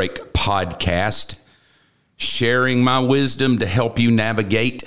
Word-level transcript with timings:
Welcome 0.00 0.16
to 0.16 0.22
the 0.22 0.30
Lunch 0.30 0.32
Break 0.32 0.32
Podcast, 0.32 1.38
sharing 2.16 2.82
my 2.82 3.00
wisdom 3.00 3.58
to 3.58 3.66
help 3.66 3.98
you 3.98 4.10
navigate 4.10 4.82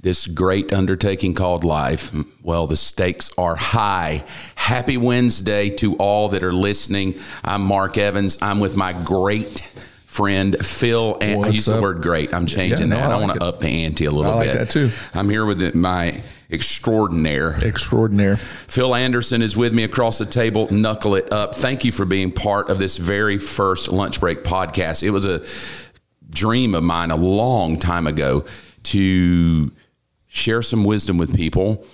this 0.00 0.26
great 0.26 0.72
undertaking 0.72 1.34
called 1.34 1.62
life. 1.62 2.10
Well, 2.42 2.66
the 2.66 2.76
stakes 2.76 3.30
are 3.36 3.56
high. 3.56 4.24
Happy 4.54 4.96
Wednesday 4.96 5.68
to 5.70 5.94
all 5.96 6.30
that 6.30 6.42
are 6.42 6.54
listening. 6.54 7.16
I'm 7.44 7.60
Mark 7.62 7.98
Evans. 7.98 8.38
I'm 8.40 8.60
with 8.60 8.76
my 8.78 8.94
great 8.94 9.60
friend 10.06 10.56
Phil. 10.56 11.18
And 11.20 11.44
I 11.44 11.48
use 11.48 11.66
the 11.66 11.82
word 11.82 12.00
great. 12.00 12.32
I'm 12.32 12.46
changing 12.46 12.88
Yeah, 12.88 12.94
no, 12.94 12.96
that. 12.96 13.04
I 13.04 13.10
I, 13.10 13.14
like 13.16 13.28
want 13.28 13.40
to 13.40 13.44
up 13.46 13.60
the 13.60 13.84
ante 13.84 14.06
a 14.06 14.10
little 14.10 14.32
I 14.32 14.34
like 14.36 14.48
bit. 14.52 14.58
that 14.58 14.70
too. 14.70 14.88
I'm 15.12 15.28
here 15.28 15.44
with 15.44 15.74
my 15.74 16.18
extraordinaire 16.50 17.54
Extraordinaire. 17.62 18.36
Phil 18.36 18.94
Anderson 18.94 19.42
is 19.42 19.56
with 19.56 19.72
me 19.72 19.84
across 19.84 20.18
the 20.18 20.26
table. 20.26 20.72
Knuckle 20.72 21.14
it 21.14 21.32
up. 21.32 21.54
Thank 21.54 21.84
you 21.84 21.92
for 21.92 22.04
being 22.04 22.30
part 22.32 22.70
of 22.70 22.78
this 22.78 22.96
very 22.96 23.38
first 23.38 23.90
lunch 23.90 24.20
break 24.20 24.44
podcast. 24.44 25.02
It 25.02 25.10
was 25.10 25.26
a 25.26 25.42
dream 26.30 26.74
of 26.74 26.84
mine 26.84 27.10
a 27.10 27.16
long 27.16 27.78
time 27.78 28.06
ago 28.06 28.44
to 28.84 29.72
share 30.26 30.62
some 30.62 30.84
wisdom 30.84 31.18
with 31.18 31.34
people. 31.34 31.84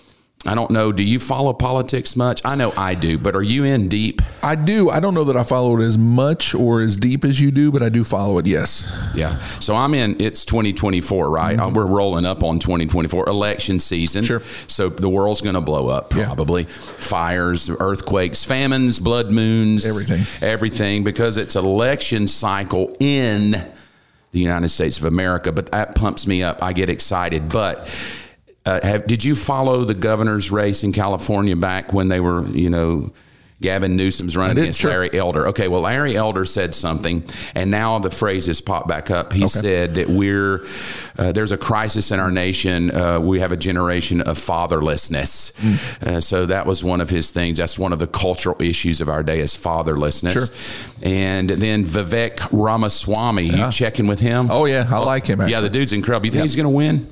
I 0.47 0.55
don't 0.55 0.71
know. 0.71 0.93
Do 0.93 1.03
you 1.03 1.19
follow 1.19 1.55
politics 1.55 2.17
much? 2.17 2.43
I 2.45 2.55
know 2.55 2.73
I 2.77 2.95
do, 2.95 3.17
but 3.17 3.35
are 3.35 3.43
you 3.43 3.65
in 3.65 3.89
deep? 3.89 4.21
I 4.43 4.55
do. 4.57 4.91
I 4.91 5.01
don't 5.01 5.15
know 5.15 5.25
that 5.25 5.37
I 5.39 5.43
follow 5.43 5.79
it 5.81 5.83
as 5.83 5.97
much 5.97 6.55
or 6.55 6.83
as 6.83 6.99
deep 6.99 7.25
as 7.25 7.41
you 7.41 7.51
do, 7.51 7.73
but 7.73 7.83
I 7.83 7.89
do 7.89 8.05
follow 8.05 8.37
it. 8.39 8.47
Yes. 8.47 8.91
Yeah. 9.15 9.37
So 9.39 9.75
I'm 9.75 9.95
in, 9.95 10.21
it's 10.21 10.45
2024, 10.45 11.31
right? 11.31 11.59
Uh, 11.59 11.71
We're 11.73 11.87
rolling 11.87 12.27
up 12.27 12.45
on 12.45 12.59
2024 12.59 13.27
election 13.29 13.79
season. 13.81 14.23
Mm-hmm. 14.23 14.27
Sure. 14.27 14.41
So 14.69 14.91
the 14.91 15.09
world's 15.09 15.41
going 15.41 15.55
to 15.55 15.63
blow 15.63 15.89
up 15.89 16.13
Yeah. 16.15 16.27
probably. 16.27 16.65
Fires, 16.65 17.71
earthquakes, 17.71 18.45
famines, 18.45 18.99
blood 18.99 19.31
moons, 19.31 19.87
Everything. 19.87 20.47
Everything 20.47 21.05
because 21.05 21.37
it's 21.39 21.57
election 21.57 22.27
cycle 22.27 22.95
in 23.01 23.53
the 24.33 24.41
United 24.41 24.69
States 24.69 24.99
of 24.99 25.05
America. 25.07 25.53
But 25.53 25.71
that 25.71 25.95
pumps 25.95 26.27
me 26.27 26.43
up. 26.43 26.63
I 26.63 26.73
get 26.75 26.91
excited. 26.91 27.49
But 27.49 27.79
uh, 28.67 28.81
have, 28.83 29.07
did 29.07 29.25
you 29.25 29.35
follow 29.35 29.85
the 29.85 29.95
governor's 29.95 30.51
race 30.51 30.85
in 30.85 30.93
California 30.93 31.57
back 31.57 31.93
when 31.93 32.09
they 32.09 32.21
were, 32.21 32.47
you 32.49 32.71
know, 32.71 33.13
Gavin 33.65 33.93
Newsom's 33.97 34.37
running 34.37 34.59
against 34.59 34.81
sure. 34.81 34.91
Larry 34.91 35.13
Elder? 35.15 35.49
Okay, 35.49 35.69
well, 35.69 35.81
Larry 35.81 36.17
Elder 36.17 36.45
said 36.45 36.75
something, 36.75 37.25
and 37.55 37.71
now 37.71 37.99
the 37.99 38.11
phrase 38.11 38.47
has 38.47 38.61
popped 38.61 38.87
back 38.89 39.11
up. 39.11 39.33
He 39.33 39.49
said 39.49 39.95
that 39.95 40.09
we're 40.09 40.65
uh, 41.19 41.33
there's 41.33 41.51
a 41.53 41.57
crisis 41.57 42.11
in 42.13 42.21
our 42.21 42.31
nation. 42.31 42.91
Uh, 42.91 43.19
we 43.21 43.41
have 43.41 43.53
a 43.53 43.57
generation 43.57 44.21
of 44.21 44.37
fatherlessness. 44.39 45.53
Mm. 45.55 46.07
Uh, 46.07 46.21
so 46.21 46.47
that 46.47 46.67
was 46.67 46.85
one 46.85 47.01
of 47.01 47.11
his 47.11 47.31
things. 47.31 47.59
That's 47.59 47.79
one 47.79 47.93
of 47.93 47.99
the 47.99 48.07
cultural 48.07 48.57
issues 48.61 49.01
of 49.01 49.09
our 49.09 49.23
day 49.23 49.41
is 49.41 49.57
fatherlessness. 49.57 50.33
Sure. 50.33 51.09
And 51.11 51.49
then 51.51 51.85
Vivek 51.85 52.49
Ramaswamy, 52.53 53.45
you 53.45 53.71
checking 53.71 54.07
with 54.07 54.21
him? 54.21 54.49
Oh 54.51 54.65
yeah, 54.67 54.87
I 54.91 54.99
like 54.99 55.27
him. 55.27 55.41
Actually. 55.41 55.53
yeah, 55.53 55.61
the 55.61 55.71
dude's 55.71 55.93
incredible. 55.93 56.27
You 56.27 56.33
think 56.33 56.43
he's 56.43 56.57
going 56.57 56.65
to 56.65 56.71
win? 56.71 57.07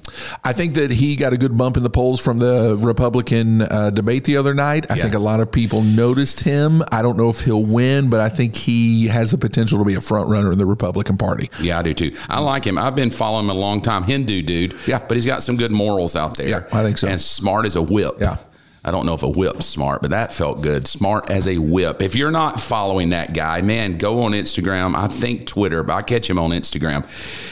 I 0.44 0.52
think 0.52 0.74
that 0.74 0.90
he 0.90 1.16
got 1.16 1.32
a 1.32 1.36
good 1.38 1.56
bump 1.56 1.76
in 1.76 1.82
the 1.82 1.90
polls 1.90 2.20
from 2.22 2.38
the 2.38 2.76
Republican 2.80 3.62
uh, 3.62 3.90
debate 3.90 4.24
the 4.24 4.36
other 4.36 4.54
night. 4.54 4.90
I 4.90 4.96
Yeah. 4.96 5.02
think 5.04 5.14
a 5.14 5.18
lot 5.18 5.40
of 5.40 5.50
people 5.50 5.82
noticed 5.82 6.40
him. 6.42 6.82
I 6.92 7.02
don't 7.02 7.16
know 7.16 7.30
if 7.30 7.40
he'll 7.40 7.64
win, 7.64 8.10
but 8.10 8.20
I 8.20 8.28
think 8.28 8.54
he 8.56 9.06
has 9.08 9.30
the 9.30 9.38
potential 9.38 9.78
to 9.78 9.84
be 9.84 9.94
a 9.94 10.00
front 10.00 10.28
runner 10.28 10.52
in 10.52 10.58
the 10.58 10.66
Republican 10.66 11.16
Party. 11.16 11.48
Yeah, 11.60 11.78
I 11.78 11.82
do 11.82 11.94
too. 11.94 12.12
I 12.28 12.40
like 12.40 12.64
him. 12.64 12.76
I've 12.78 12.96
been 12.96 13.10
following 13.10 13.44
him 13.44 13.50
a 13.50 13.54
long 13.54 13.80
time. 13.80 14.02
Hindu 14.02 14.42
dude. 14.42 14.74
Yeah. 14.86 14.98
But 14.98 15.16
he's 15.16 15.26
got 15.26 15.42
some 15.42 15.56
good 15.56 15.72
morals 15.72 16.16
out 16.16 16.36
there. 16.36 16.48
Yeah, 16.48 16.66
I 16.72 16.82
think 16.82 16.98
so. 16.98 17.08
And 17.08 17.20
smart 17.20 17.66
as 17.66 17.76
a 17.76 17.82
whip. 17.82 18.14
Yeah. 18.20 18.36
I 18.84 18.90
don't 18.90 19.06
know 19.06 19.14
if 19.14 19.22
a 19.22 19.28
whip's 19.28 19.66
smart, 19.66 20.02
but 20.02 20.10
that 20.10 20.32
felt 20.32 20.60
good. 20.60 20.88
Smart 20.88 21.30
as 21.30 21.46
a 21.46 21.58
whip. 21.58 22.02
If 22.02 22.16
you're 22.16 22.32
not 22.32 22.58
following 22.60 23.10
that 23.10 23.32
guy, 23.32 23.62
man, 23.62 23.96
go 23.96 24.22
on 24.22 24.32
Instagram. 24.32 24.96
I 24.96 25.06
think 25.06 25.46
Twitter, 25.46 25.84
but 25.84 25.94
I 25.94 26.02
catch 26.02 26.28
him 26.28 26.36
on 26.38 26.50
Instagram. 26.50 27.06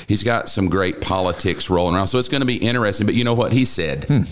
He's 0.09 0.25
got 0.25 0.49
some 0.49 0.69
great 0.69 1.01
politics 1.01 1.71
rolling 1.71 1.95
around. 1.95 2.09
So 2.09 2.19
it's 2.19 2.29
going 2.29 2.41
to 2.41 2.47
be 2.47 2.57
interesting. 2.57 3.07
But 3.07 3.15
you 3.15 3.23
know 3.23 3.35
what 3.35 3.53
he 3.53 3.65
said? 3.65 4.07
Hmm. 4.07 4.23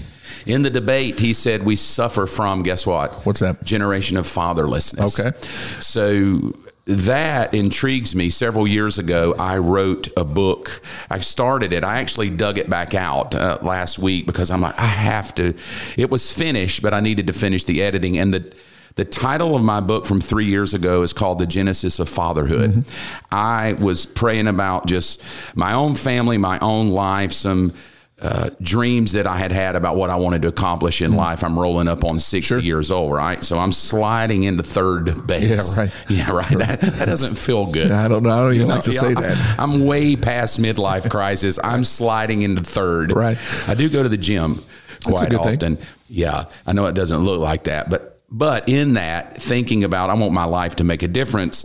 In 0.47 0.63
the 0.63 0.71
debate, 0.71 1.19
he 1.21 1.33
said 1.33 1.63
we 1.63 1.77
suffer 1.77 2.27
from, 2.27 2.63
guess 2.63 2.87
what? 2.87 3.13
What's 3.27 3.41
that? 3.41 3.65
Generation 3.65 4.17
of 4.17 4.27
fatherlessness. 4.27 5.21
Okay. 5.21 5.37
So 5.81 6.55
that 6.89 7.53
intrigues 7.53 8.15
me. 8.15 8.31
Several 8.31 8.67
years 8.67 8.99
ago, 8.99 9.35
I 9.39 9.59
wrote 9.59 10.09
a 10.17 10.25
book. 10.25 10.81
I 11.11 11.19
started 11.19 11.75
it. 11.75 11.85
I 11.85 12.01
actually 12.01 12.31
dug 12.31 12.57
it 12.57 12.71
back 12.71 12.95
out 12.95 13.35
uh, 13.35 13.59
last 13.61 13.99
week 13.99 14.25
because 14.25 14.51
I'm 14.51 14.63
like, 14.63 14.79
I 14.79 14.87
have 14.87 15.35
to. 15.35 15.55
It 15.99 16.11
was 16.11 16.33
finished, 16.33 16.81
but 16.83 16.95
I 16.95 17.01
needed 17.01 17.27
to 17.27 17.35
finish 17.35 17.65
the 17.65 17.83
editing. 17.83 18.17
And 18.17 18.33
the 18.33 18.55
the 18.95 19.05
title 19.05 19.55
of 19.55 19.63
my 19.63 19.81
book 19.81 20.07
from 20.07 20.21
three 20.21 20.47
years 20.47 20.75
ago 20.75 21.03
is 21.03 21.13
called 21.13 21.39
The 21.39 21.47
Genesis 21.47 22.01
of 22.01 22.09
Fatherhood. 22.09 22.85
I 23.31 23.75
was 23.75 24.07
praying 24.07 24.49
about 24.49 24.87
just 24.87 25.23
my 25.55 25.73
own 25.73 25.95
family, 25.95 26.37
my 26.39 26.59
own 26.61 26.91
life, 26.91 27.33
some. 27.33 27.75
Uh, 28.21 28.51
dreams 28.61 29.13
that 29.13 29.29
I 29.29 29.37
had 29.37 29.53
had 29.53 29.77
about 29.77 29.95
what 29.95 30.11
I 30.11 30.17
wanted 30.17 30.43
to 30.43 30.49
accomplish 30.49 31.03
in 31.03 31.15
life. 31.15 31.45
I'm 31.45 31.57
rolling 31.57 31.87
up 31.87 32.03
on 32.05 32.19
60 32.19 32.61
years 32.65 32.91
old, 32.91 33.13
right? 33.13 33.45
So 33.45 33.57
I'm 33.61 33.71
sliding 33.71 34.43
into 34.43 34.65
third 34.65 35.25
base. 35.25 35.79
Yeah, 35.79 35.85
right. 35.85 35.93
Yeah, 36.09 36.31
right. 36.33 36.59
That, 36.59 36.81
that 36.81 37.07
doesn't 37.07 37.37
feel 37.39 37.67
good. 37.73 37.93
I 37.93 38.09
don't 38.09 38.25
know. 38.25 38.31
I 38.31 38.39
don't 38.43 38.55
even 38.55 38.67
like 38.67 38.83
to 38.83 38.91
Yeah, 38.93 39.01
say 39.03 39.15
that. 39.15 39.55
I'm 39.61 39.87
way 39.87 40.17
past 40.17 40.61
midlife 40.61 41.09
crisis. 41.09 41.61
I'm 41.63 41.85
sliding 41.85 42.43
into 42.43 42.61
third. 42.61 43.13
Right. 43.13 43.39
I 43.69 43.75
do 43.75 43.89
go 43.89 44.03
to 44.03 44.09
the 44.09 44.17
gym 44.17 44.63
quite 45.05 45.31
good 45.31 45.43
thing. 45.45 45.55
often. 45.55 45.79
Yeah. 46.09 46.47
I 46.67 46.73
know 46.73 46.87
it 46.87 46.95
doesn't 46.95 47.21
look 47.21 47.41
like 47.41 47.65
that, 47.65 47.89
but 47.89 48.21
but 48.31 48.69
in 48.69 48.95
that 48.95 49.37
thinking 49.37 49.85
about 49.85 50.11
I 50.11 50.15
want 50.15 50.33
my 50.33 50.45
life 50.45 50.75
to 50.77 50.85
make 50.85 51.05
a 51.05 51.09
difference, 51.09 51.65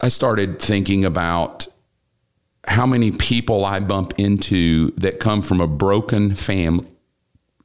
I 0.00 0.08
started 0.08 0.58
thinking 0.58 1.04
about 1.04 1.68
how 2.66 2.86
many 2.86 3.10
people 3.10 3.64
I 3.64 3.80
bump 3.80 4.14
into 4.18 4.90
that 4.92 5.20
come 5.20 5.42
from 5.42 5.60
a 5.60 5.66
broken 5.66 6.34
family, 6.34 6.86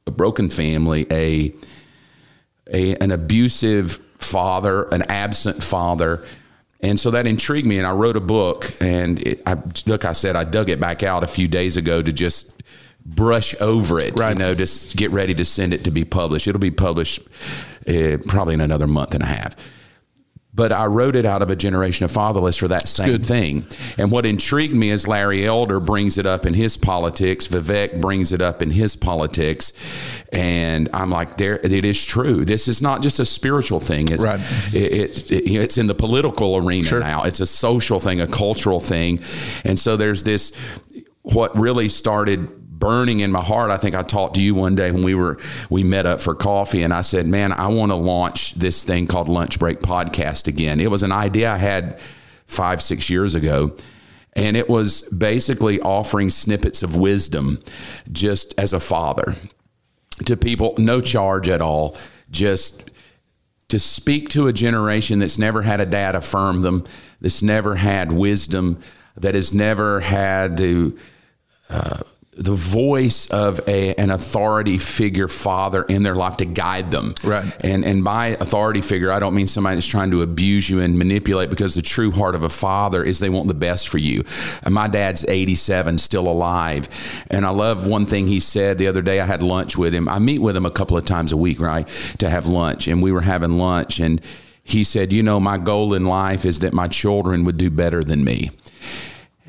a 0.06 0.10
broken 0.10 0.48
family, 0.50 1.06
a, 1.10 1.54
a 2.72 2.96
an 2.96 3.10
abusive 3.10 3.92
father, 4.18 4.84
an 4.84 5.02
absent 5.08 5.62
father. 5.62 6.24
And 6.82 6.98
so 6.98 7.10
that 7.10 7.26
intrigued 7.26 7.66
me, 7.66 7.78
and 7.78 7.86
I 7.86 7.92
wrote 7.92 8.16
a 8.16 8.20
book. 8.20 8.70
And 8.80 9.20
it, 9.26 9.42
I, 9.46 9.56
look, 9.86 10.04
I 10.04 10.12
said 10.12 10.34
I 10.36 10.44
dug 10.44 10.70
it 10.70 10.80
back 10.80 11.02
out 11.02 11.22
a 11.22 11.26
few 11.26 11.46
days 11.48 11.76
ago 11.76 12.02
to 12.02 12.12
just 12.12 12.62
brush 13.04 13.54
over 13.60 13.98
it, 13.98 14.18
Right. 14.18 14.30
you 14.30 14.34
know, 14.36 14.54
just 14.54 14.96
get 14.96 15.10
ready 15.10 15.34
to 15.34 15.44
send 15.44 15.74
it 15.74 15.84
to 15.84 15.90
be 15.90 16.04
published. 16.04 16.46
It'll 16.46 16.58
be 16.60 16.70
published 16.70 17.20
uh, 17.88 18.18
probably 18.26 18.54
in 18.54 18.60
another 18.60 18.86
month 18.86 19.14
and 19.14 19.22
a 19.22 19.26
half. 19.26 19.56
But 20.52 20.72
I 20.72 20.86
wrote 20.86 21.14
it 21.14 21.24
out 21.24 21.42
of 21.42 21.50
a 21.50 21.54
generation 21.54 22.04
of 22.04 22.10
fatherless 22.10 22.56
for 22.56 22.66
that 22.68 22.88
same 22.88 23.06
good. 23.06 23.24
thing. 23.24 23.64
And 23.96 24.10
what 24.10 24.26
intrigued 24.26 24.74
me 24.74 24.90
is 24.90 25.06
Larry 25.06 25.46
Elder 25.46 25.78
brings 25.78 26.18
it 26.18 26.26
up 26.26 26.44
in 26.44 26.54
his 26.54 26.76
politics. 26.76 27.46
Vivek 27.46 28.00
brings 28.00 28.32
it 28.32 28.42
up 28.42 28.60
in 28.60 28.72
his 28.72 28.96
politics. 28.96 29.72
And 30.32 30.88
I'm 30.92 31.08
like, 31.08 31.36
there, 31.36 31.58
it 31.58 31.84
is 31.84 32.04
true. 32.04 32.44
This 32.44 32.66
is 32.66 32.82
not 32.82 33.00
just 33.00 33.20
a 33.20 33.24
spiritual 33.24 33.78
thing. 33.78 34.08
It's, 34.10 34.24
Right. 34.24 34.40
it, 34.74 35.30
it, 35.30 35.30
it- 35.30 35.50
it's 35.54 35.78
in 35.78 35.86
the 35.86 35.94
political 35.94 36.56
arena 36.56 36.98
now. 36.98 37.22
It's 37.22 37.38
a 37.40 37.46
social 37.46 38.00
thing, 38.00 38.20
a 38.20 38.26
cultural 38.26 38.80
thing. 38.80 39.20
And 39.64 39.78
so 39.78 39.96
there's 39.96 40.24
this, 40.24 40.52
what 41.22 41.56
really 41.56 41.88
started 41.88 42.48
burning 42.80 43.20
in 43.20 43.30
my 43.30 43.42
heart. 43.42 43.70
I 43.70 43.76
think 43.76 43.94
I 43.94 44.02
talked 44.02 44.34
to 44.34 44.42
you 44.42 44.56
one 44.56 44.74
day 44.74 44.90
when 44.90 45.04
we 45.04 45.14
were 45.14 45.38
we 45.68 45.84
met 45.84 46.06
up 46.06 46.18
for 46.18 46.34
coffee 46.34 46.82
and 46.82 46.92
I 46.92 47.02
said, 47.02 47.26
"Man, 47.26 47.52
I 47.52 47.68
want 47.68 47.92
to 47.92 47.96
launch 47.96 48.54
this 48.54 48.82
thing 48.82 49.06
called 49.06 49.28
Lunch 49.28 49.60
Break 49.60 49.78
Podcast 49.78 50.48
again." 50.48 50.80
It 50.80 50.90
was 50.90 51.04
an 51.04 51.12
idea 51.12 51.52
I 51.52 51.58
had 51.58 52.00
5 52.00 52.82
6 52.82 53.08
years 53.08 53.34
ago. 53.36 53.76
And 54.34 54.56
it 54.56 54.68
was 54.68 55.02
basically 55.10 55.80
offering 55.80 56.30
snippets 56.30 56.84
of 56.84 56.94
wisdom 56.94 57.60
just 58.12 58.54
as 58.56 58.72
a 58.72 58.78
father 58.78 59.34
to 60.24 60.36
people, 60.36 60.74
no 60.78 61.00
charge 61.00 61.48
at 61.48 61.60
all, 61.60 61.96
just 62.30 62.90
to 63.68 63.78
speak 63.78 64.28
to 64.30 64.46
a 64.46 64.52
generation 64.52 65.18
that's 65.18 65.38
never 65.38 65.62
had 65.62 65.80
a 65.80 65.86
dad 65.86 66.14
affirm 66.14 66.60
them, 66.62 66.84
that's 67.20 67.42
never 67.42 67.76
had 67.76 68.12
wisdom, 68.12 68.78
that 69.16 69.34
has 69.34 69.54
never 69.54 70.00
had 70.00 70.56
the 70.56 70.96
uh, 71.68 72.02
the 72.40 72.54
voice 72.54 73.28
of 73.30 73.60
a, 73.68 73.94
an 73.96 74.10
authority 74.10 74.78
figure 74.78 75.28
father 75.28 75.82
in 75.82 76.02
their 76.02 76.14
life 76.14 76.38
to 76.38 76.46
guide 76.46 76.90
them. 76.90 77.14
Right. 77.22 77.44
And 77.62 77.84
and 77.84 78.02
by 78.02 78.28
authority 78.28 78.80
figure, 78.80 79.12
I 79.12 79.18
don't 79.18 79.34
mean 79.34 79.46
somebody 79.46 79.76
that's 79.76 79.86
trying 79.86 80.10
to 80.12 80.22
abuse 80.22 80.70
you 80.70 80.80
and 80.80 80.98
manipulate 80.98 81.50
because 81.50 81.74
the 81.74 81.82
true 81.82 82.10
heart 82.10 82.34
of 82.34 82.42
a 82.42 82.48
father 82.48 83.04
is 83.04 83.18
they 83.18 83.28
want 83.28 83.48
the 83.48 83.54
best 83.54 83.88
for 83.88 83.98
you. 83.98 84.24
And 84.62 84.72
my 84.72 84.88
dad's 84.88 85.26
87, 85.26 85.98
still 85.98 86.26
alive. 86.26 86.88
And 87.30 87.44
I 87.44 87.50
love 87.50 87.86
one 87.86 88.06
thing 88.06 88.26
he 88.26 88.40
said 88.40 88.78
the 88.78 88.86
other 88.86 89.02
day. 89.02 89.20
I 89.20 89.26
had 89.26 89.42
lunch 89.42 89.76
with 89.76 89.94
him. 89.94 90.08
I 90.08 90.18
meet 90.18 90.38
with 90.38 90.56
him 90.56 90.64
a 90.64 90.70
couple 90.70 90.96
of 90.96 91.04
times 91.04 91.32
a 91.32 91.36
week, 91.36 91.60
right? 91.60 91.86
To 92.18 92.30
have 92.30 92.46
lunch. 92.46 92.88
And 92.88 93.02
we 93.02 93.12
were 93.12 93.20
having 93.20 93.58
lunch 93.58 94.00
and 94.00 94.20
he 94.64 94.82
said, 94.82 95.12
You 95.12 95.22
know, 95.22 95.40
my 95.40 95.58
goal 95.58 95.92
in 95.92 96.06
life 96.06 96.46
is 96.46 96.60
that 96.60 96.72
my 96.72 96.86
children 96.86 97.44
would 97.44 97.58
do 97.58 97.70
better 97.70 98.02
than 98.02 98.24
me. 98.24 98.50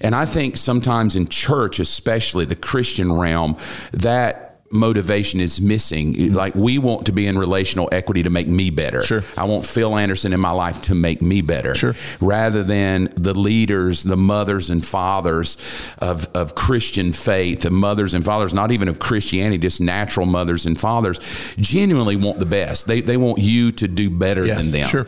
And 0.01 0.15
I 0.15 0.25
think 0.25 0.57
sometimes 0.57 1.15
in 1.15 1.27
church, 1.27 1.80
especially 1.80 2.45
the 2.45 2.56
Christian 2.56 3.12
realm, 3.13 3.57
that 3.94 4.48
motivation 4.74 5.42
is 5.42 5.59
missing. 5.59 6.31
Like 6.33 6.56
we 6.56 6.77
want 6.77 7.06
to 7.07 7.12
be 7.12 7.27
in 7.27 7.38
relational 7.38 7.89
equity 7.92 8.24
to 8.24 8.30
make 8.30 8.48
me 8.48 8.69
better. 8.69 9.03
Sure. 9.03 9.21
I 9.36 9.44
want 9.44 9.65
Phil 9.65 9.98
Anderson 9.98 10.31
in 10.31 10.39
my 10.39 10.51
life 10.51 10.81
to 10.83 10.95
make 10.95 11.21
me 11.21 11.42
better. 11.42 11.75
Sure. 11.75 11.94
Rather 12.21 12.63
than 12.63 13.09
the 13.18 13.33
leaders, 13.38 14.03
the 14.03 14.15
mothers 14.15 14.69
and 14.69 14.83
fathers 14.86 15.57
of, 15.98 16.30
of 16.33 16.56
Christian 16.56 17.12
faith, 17.12 17.63
the 17.63 17.69
mothers 17.69 18.13
and 18.13 18.24
fathers, 18.24 18.53
not 18.53 18.71
even 18.71 18.88
of 18.88 18.98
Christianity, 18.98 19.57
just 19.57 19.81
natural 19.81 20.25
mothers 20.25 20.65
and 20.65 20.80
fathers, 20.80 21.19
genuinely 21.57 22.15
want 22.15 22.39
the 22.39 22.45
best. 22.45 22.88
They, 22.88 23.01
they 23.01 23.18
want 23.18 23.39
you 23.39 23.74
to 23.74 23.89
do 23.89 24.09
better 24.09 24.45
Yeah, 24.45 24.56
than 24.56 24.71
them. 24.71 24.86
sure. 24.88 25.06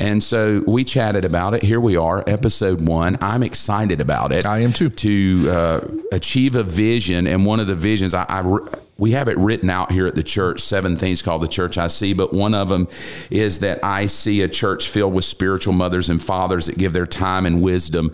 And 0.00 0.22
so 0.22 0.64
we 0.66 0.82
chatted 0.82 1.26
about 1.26 1.52
it. 1.52 1.62
Here 1.62 1.78
we 1.78 1.94
are, 1.94 2.24
episode 2.26 2.88
one. 2.88 3.18
I'm 3.20 3.42
excited 3.42 4.00
about 4.00 4.32
it. 4.32 4.46
I 4.46 4.60
am 4.60 4.72
too. 4.72 4.88
To 4.88 5.46
uh, 5.50 5.80
achieve 6.10 6.56
a 6.56 6.62
vision, 6.62 7.26
and 7.26 7.46
one 7.46 7.60
of 7.60 7.66
the 7.66 7.74
visions 7.74 8.14
I, 8.14 8.24
I 8.28 8.40
we 9.00 9.12
have 9.12 9.28
it 9.28 9.38
written 9.38 9.70
out 9.70 9.90
here 9.90 10.06
at 10.06 10.14
the 10.14 10.22
church. 10.22 10.60
Seven 10.60 10.96
things 10.96 11.22
called 11.22 11.42
the 11.42 11.48
church 11.48 11.78
I 11.78 11.86
see, 11.86 12.12
but 12.12 12.34
one 12.34 12.54
of 12.54 12.68
them 12.68 12.86
is 13.30 13.60
that 13.60 13.82
I 13.82 14.04
see 14.06 14.42
a 14.42 14.48
church 14.48 14.88
filled 14.88 15.14
with 15.14 15.24
spiritual 15.24 15.72
mothers 15.72 16.10
and 16.10 16.22
fathers 16.22 16.66
that 16.66 16.76
give 16.76 16.92
their 16.92 17.06
time 17.06 17.46
and 17.46 17.62
wisdom 17.62 18.12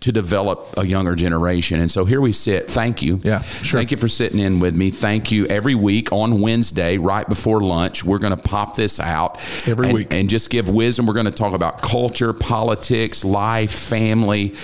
to 0.00 0.10
develop 0.10 0.66
a 0.78 0.86
younger 0.86 1.14
generation. 1.14 1.78
And 1.80 1.90
so 1.90 2.06
here 2.06 2.20
we 2.22 2.32
sit. 2.32 2.70
Thank 2.70 3.02
you. 3.02 3.20
Yeah, 3.22 3.42
sure. 3.42 3.78
Thank 3.78 3.90
you 3.90 3.98
for 3.98 4.08
sitting 4.08 4.40
in 4.40 4.58
with 4.58 4.74
me. 4.74 4.90
Thank 4.90 5.30
you. 5.30 5.46
Every 5.46 5.74
week 5.74 6.10
on 6.12 6.40
Wednesday, 6.40 6.96
right 6.96 7.28
before 7.28 7.60
lunch, 7.62 8.02
we're 8.02 8.18
going 8.18 8.34
to 8.34 8.42
pop 8.42 8.74
this 8.74 8.98
out 9.00 9.36
Every 9.68 9.86
and- 9.88 9.94
week. 9.94 10.14
and 10.14 10.30
just 10.30 10.48
give 10.48 10.68
wisdom. 10.70 11.04
We're 11.04 11.12
going 11.12 11.26
to 11.26 11.30
talk 11.30 11.52
about 11.52 11.82
culture, 11.82 12.32
politics, 12.32 13.22
life, 13.22 13.70
family, 13.70 14.54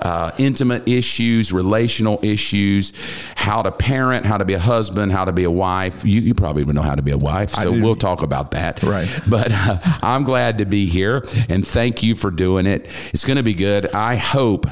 uh, 0.00 0.30
intimate 0.38 0.86
issues, 0.88 1.52
relational 1.52 2.20
issues, 2.22 2.92
how 3.34 3.62
to 3.62 3.72
parent, 3.72 4.24
how 4.24 4.38
to 4.38 4.44
be 4.44 4.54
a 4.54 4.60
husband, 4.60 5.15
how 5.16 5.24
to 5.24 5.32
be 5.32 5.44
a 5.44 5.50
wife. 5.50 6.04
You, 6.04 6.20
you 6.20 6.34
probably 6.34 6.62
would 6.62 6.74
know 6.74 6.82
how 6.82 6.94
to 6.94 7.02
be 7.02 7.10
a 7.10 7.16
wife, 7.16 7.50
so 7.50 7.72
we'll 7.72 7.94
talk 7.94 8.22
about 8.22 8.50
that. 8.50 8.82
Right. 8.82 9.08
But 9.28 9.48
uh, 9.50 9.78
I'm 10.02 10.24
glad 10.24 10.58
to 10.58 10.66
be 10.66 10.86
here, 10.86 11.24
and 11.48 11.66
thank 11.66 12.02
you 12.02 12.14
for 12.14 12.30
doing 12.30 12.66
it. 12.66 12.86
It's 13.14 13.24
going 13.24 13.38
to 13.38 13.42
be 13.42 13.54
good. 13.54 13.92
I 13.94 14.16
hope 14.16 14.66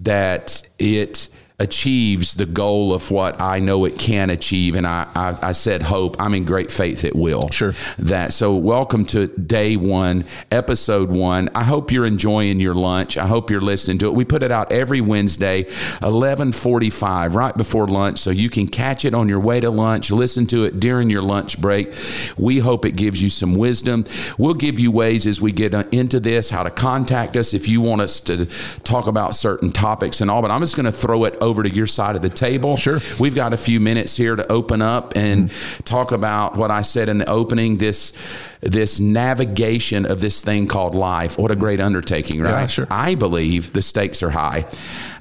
that 0.00 0.68
it 0.78 1.28
achieves 1.60 2.34
the 2.34 2.46
goal 2.46 2.92
of 2.92 3.12
what 3.12 3.40
I 3.40 3.60
know 3.60 3.84
it 3.84 3.96
can 3.96 4.28
achieve. 4.28 4.74
And 4.74 4.84
I, 4.84 5.06
I, 5.14 5.38
I 5.40 5.52
said 5.52 5.82
hope. 5.82 6.16
I'm 6.20 6.34
in 6.34 6.44
great 6.44 6.68
faith 6.68 7.04
it 7.04 7.14
will. 7.14 7.48
Sure. 7.50 7.74
That 7.96 8.32
so 8.32 8.56
welcome 8.56 9.04
to 9.06 9.28
day 9.28 9.76
one, 9.76 10.24
episode 10.50 11.12
one. 11.12 11.48
I 11.54 11.62
hope 11.62 11.92
you're 11.92 12.06
enjoying 12.06 12.58
your 12.58 12.74
lunch. 12.74 13.16
I 13.16 13.28
hope 13.28 13.50
you're 13.50 13.60
listening 13.60 13.98
to 13.98 14.06
it. 14.06 14.14
We 14.14 14.24
put 14.24 14.42
it 14.42 14.50
out 14.50 14.72
every 14.72 15.00
Wednesday, 15.00 15.62
1145, 15.62 17.36
right 17.36 17.56
before 17.56 17.86
lunch. 17.86 18.18
So 18.18 18.30
you 18.30 18.50
can 18.50 18.66
catch 18.66 19.04
it 19.04 19.14
on 19.14 19.28
your 19.28 19.40
way 19.40 19.60
to 19.60 19.70
lunch, 19.70 20.10
listen 20.10 20.48
to 20.48 20.64
it 20.64 20.80
during 20.80 21.08
your 21.08 21.22
lunch 21.22 21.60
break. 21.60 21.94
We 22.36 22.58
hope 22.58 22.84
it 22.84 22.96
gives 22.96 23.22
you 23.22 23.28
some 23.28 23.54
wisdom. 23.54 24.04
We'll 24.38 24.54
give 24.54 24.80
you 24.80 24.90
ways 24.90 25.24
as 25.24 25.40
we 25.40 25.52
get 25.52 25.72
uh, 25.72 25.84
into 25.92 26.18
this, 26.18 26.50
how 26.50 26.64
to 26.64 26.70
contact 26.70 27.36
us 27.36 27.54
if 27.54 27.68
you 27.68 27.80
want 27.80 28.00
us 28.00 28.20
to 28.22 28.46
talk 28.80 29.06
about 29.06 29.36
certain 29.36 29.70
topics 29.70 30.20
and 30.20 30.28
all. 30.28 30.42
But 30.42 30.50
I'm 30.50 30.60
just 30.60 30.74
going 30.74 30.86
to 30.86 30.92
throw 30.92 31.22
it 31.22 31.36
over 31.44 31.62
to 31.62 31.68
your 31.68 31.86
side 31.86 32.16
of 32.16 32.22
the 32.22 32.30
table. 32.30 32.76
Sure. 32.76 32.98
We've 33.20 33.34
got 33.34 33.52
a 33.52 33.56
few 33.56 33.78
minutes 33.78 34.16
here 34.16 34.34
to 34.34 34.50
open 34.50 34.82
up 34.82 35.12
and 35.14 35.50
mm-hmm. 35.50 35.82
talk 35.84 36.10
about 36.10 36.56
what 36.56 36.70
I 36.70 36.82
said 36.82 37.08
in 37.08 37.18
the 37.18 37.28
opening 37.28 37.76
this 37.76 38.12
this 38.60 38.98
navigation 38.98 40.06
of 40.06 40.20
this 40.20 40.42
thing 40.42 40.66
called 40.66 40.94
life. 40.94 41.38
What 41.38 41.50
a 41.50 41.56
great 41.56 41.80
undertaking, 41.80 42.40
right? 42.40 42.62
Yeah, 42.62 42.66
sure. 42.66 42.86
I 42.90 43.14
believe 43.14 43.74
the 43.74 43.82
stakes 43.82 44.22
are 44.22 44.30
high. 44.30 44.64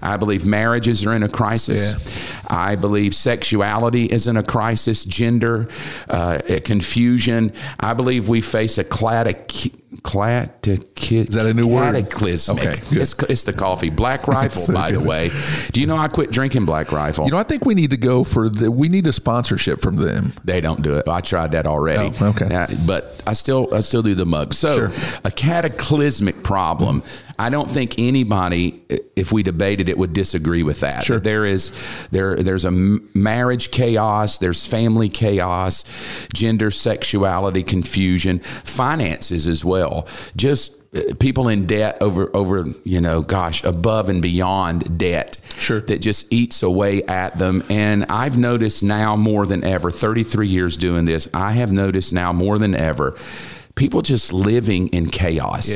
I 0.04 0.18
believe 0.18 0.46
marriages 0.46 1.06
are 1.08 1.14
in 1.14 1.24
a 1.24 1.30
crisis. 1.30 1.96
I 2.50 2.76
believe 2.76 3.16
sexuality 3.16 4.06
is 4.06 4.28
in 4.28 4.38
a 4.38 4.44
crisis, 4.44 5.06
gender, 5.06 5.70
uh, 6.10 6.40
confusion. 6.66 7.54
I 7.80 7.94
believe 7.94 8.28
we 8.30 8.42
face 8.42 8.78
a 8.78 8.84
cladic. 8.84 9.72
Clatic, 10.04 11.12
Is 11.12 11.36
that 11.36 11.46
a 11.46 11.54
new 11.54 11.68
word? 11.68 11.94
cataclysmic. 11.96 12.60
Okay, 12.66 12.74
good. 12.90 13.02
It's, 13.02 13.14
it's 13.24 13.44
the 13.46 13.54
coffee. 13.54 13.90
Black 13.90 14.28
Rifle, 14.28 14.62
So 14.68 14.74
by 14.74 14.92
the 14.92 15.00
way. 15.00 15.30
Do 15.72 15.80
you 15.82 15.88
know 15.88 15.96
I 15.98 16.08
quit 16.08 16.32
drinking 16.32 16.66
Black 16.66 16.92
Rifle? 16.92 17.26
You 17.26 17.32
know, 17.32 17.38
I 17.38 17.44
think 17.44 17.66
we 17.66 17.74
need 17.76 17.92
to 17.92 17.98
go 17.98 18.24
for 18.24 18.50
the. 18.50 18.72
We 18.72 18.90
need 18.90 19.08
a 19.08 19.14
sponsorship 19.14 19.80
from 19.82 19.96
them. 19.96 20.34
They 20.44 20.62
don't 20.62 20.82
do 20.82 20.96
it. 20.96 21.08
I 21.08 21.22
tried 21.22 21.52
that 21.52 21.66
already. 21.66 22.12
Oh, 22.22 22.30
okay. 22.36 22.48
Yeah, 22.50 22.68
but 22.86 23.22
I 23.26 23.34
still 23.34 23.74
I 23.74 23.80
still 23.80 24.02
do 24.02 24.16
the 24.16 24.26
mug. 24.26 24.54
So 24.54 24.90
Sure. 24.90 25.20
a 25.24 25.32
cataclysmic 25.32 26.44
problem. 26.44 27.04
I 27.40 27.50
don't 27.50 27.70
think 27.70 27.98
anybody, 27.98 28.84
if 29.16 29.32
we 29.32 29.42
debated 29.44 29.90
it, 29.90 29.93
would 29.98 30.14
disagree 30.14 30.64
with 30.64 30.80
that. 30.82 31.04
Sure. 31.04 31.20
There 31.20 31.46
is 31.46 32.08
there 32.12 32.36
there's 32.38 32.66
a 32.66 32.72
marriage 32.72 33.72
chaos. 33.72 34.38
There's 34.38 34.66
family 34.66 35.10
chaos, 35.10 35.84
gender, 36.34 36.72
sexuality 36.72 37.64
confusion, 37.64 38.40
finances 38.40 39.48
as 39.48 39.64
well. 39.66 40.08
Just 40.36 40.80
uh, 40.96 41.14
people 41.20 41.48
in 41.48 41.66
debt 41.66 41.98
over 42.02 42.30
over 42.36 42.66
you 42.84 43.02
know 43.02 43.22
gosh 43.22 43.64
above 43.64 44.10
and 44.10 44.22
beyond 44.22 44.98
debt 44.98 45.40
Sure. 45.56 45.82
that 45.82 46.02
just 46.02 46.32
eats 46.34 46.64
away 46.64 47.04
at 47.04 47.38
them. 47.38 47.64
And 47.70 48.06
I've 48.06 48.38
noticed 48.38 48.84
now 48.84 49.16
more 49.16 49.46
than 49.46 49.64
ever, 49.64 49.92
33 49.92 50.48
years 50.48 50.76
doing 50.78 51.06
this, 51.06 51.30
I 51.34 51.54
have 51.54 51.72
noticed 51.72 52.12
now 52.12 52.34
more 52.34 52.58
than 52.58 52.76
ever, 52.76 53.16
people 53.76 54.02
just 54.02 54.34
living 54.34 54.88
in 54.90 55.10
chaos. 55.10 55.70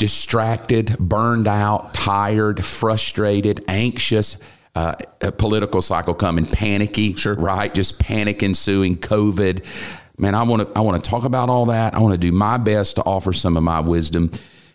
Distracted, 0.00 0.96
burned 0.98 1.46
out, 1.46 1.92
tired, 1.92 2.64
frustrated, 2.64 3.62
anxious. 3.68 4.38
Uh, 4.74 4.94
a 5.20 5.30
political 5.30 5.82
cycle 5.82 6.14
coming, 6.14 6.46
panicky, 6.46 7.12
Sure. 7.14 7.34
right? 7.34 7.74
Just 7.74 7.98
panic 7.98 8.42
ensuing, 8.42 8.96
COVID. 8.96 9.62
Man, 10.16 10.34
I 10.34 10.42
want 10.44 10.66
to 10.66 10.78
I 10.78 10.80
want 10.80 11.04
to 11.04 11.10
talk 11.10 11.24
about 11.24 11.50
all 11.50 11.66
that. 11.66 11.94
I 11.94 11.98
want 11.98 12.12
to 12.12 12.18
do 12.18 12.32
my 12.32 12.56
best 12.56 12.96
to 12.96 13.02
offer 13.02 13.34
some 13.34 13.58
of 13.58 13.62
my 13.62 13.80
wisdom 13.80 14.30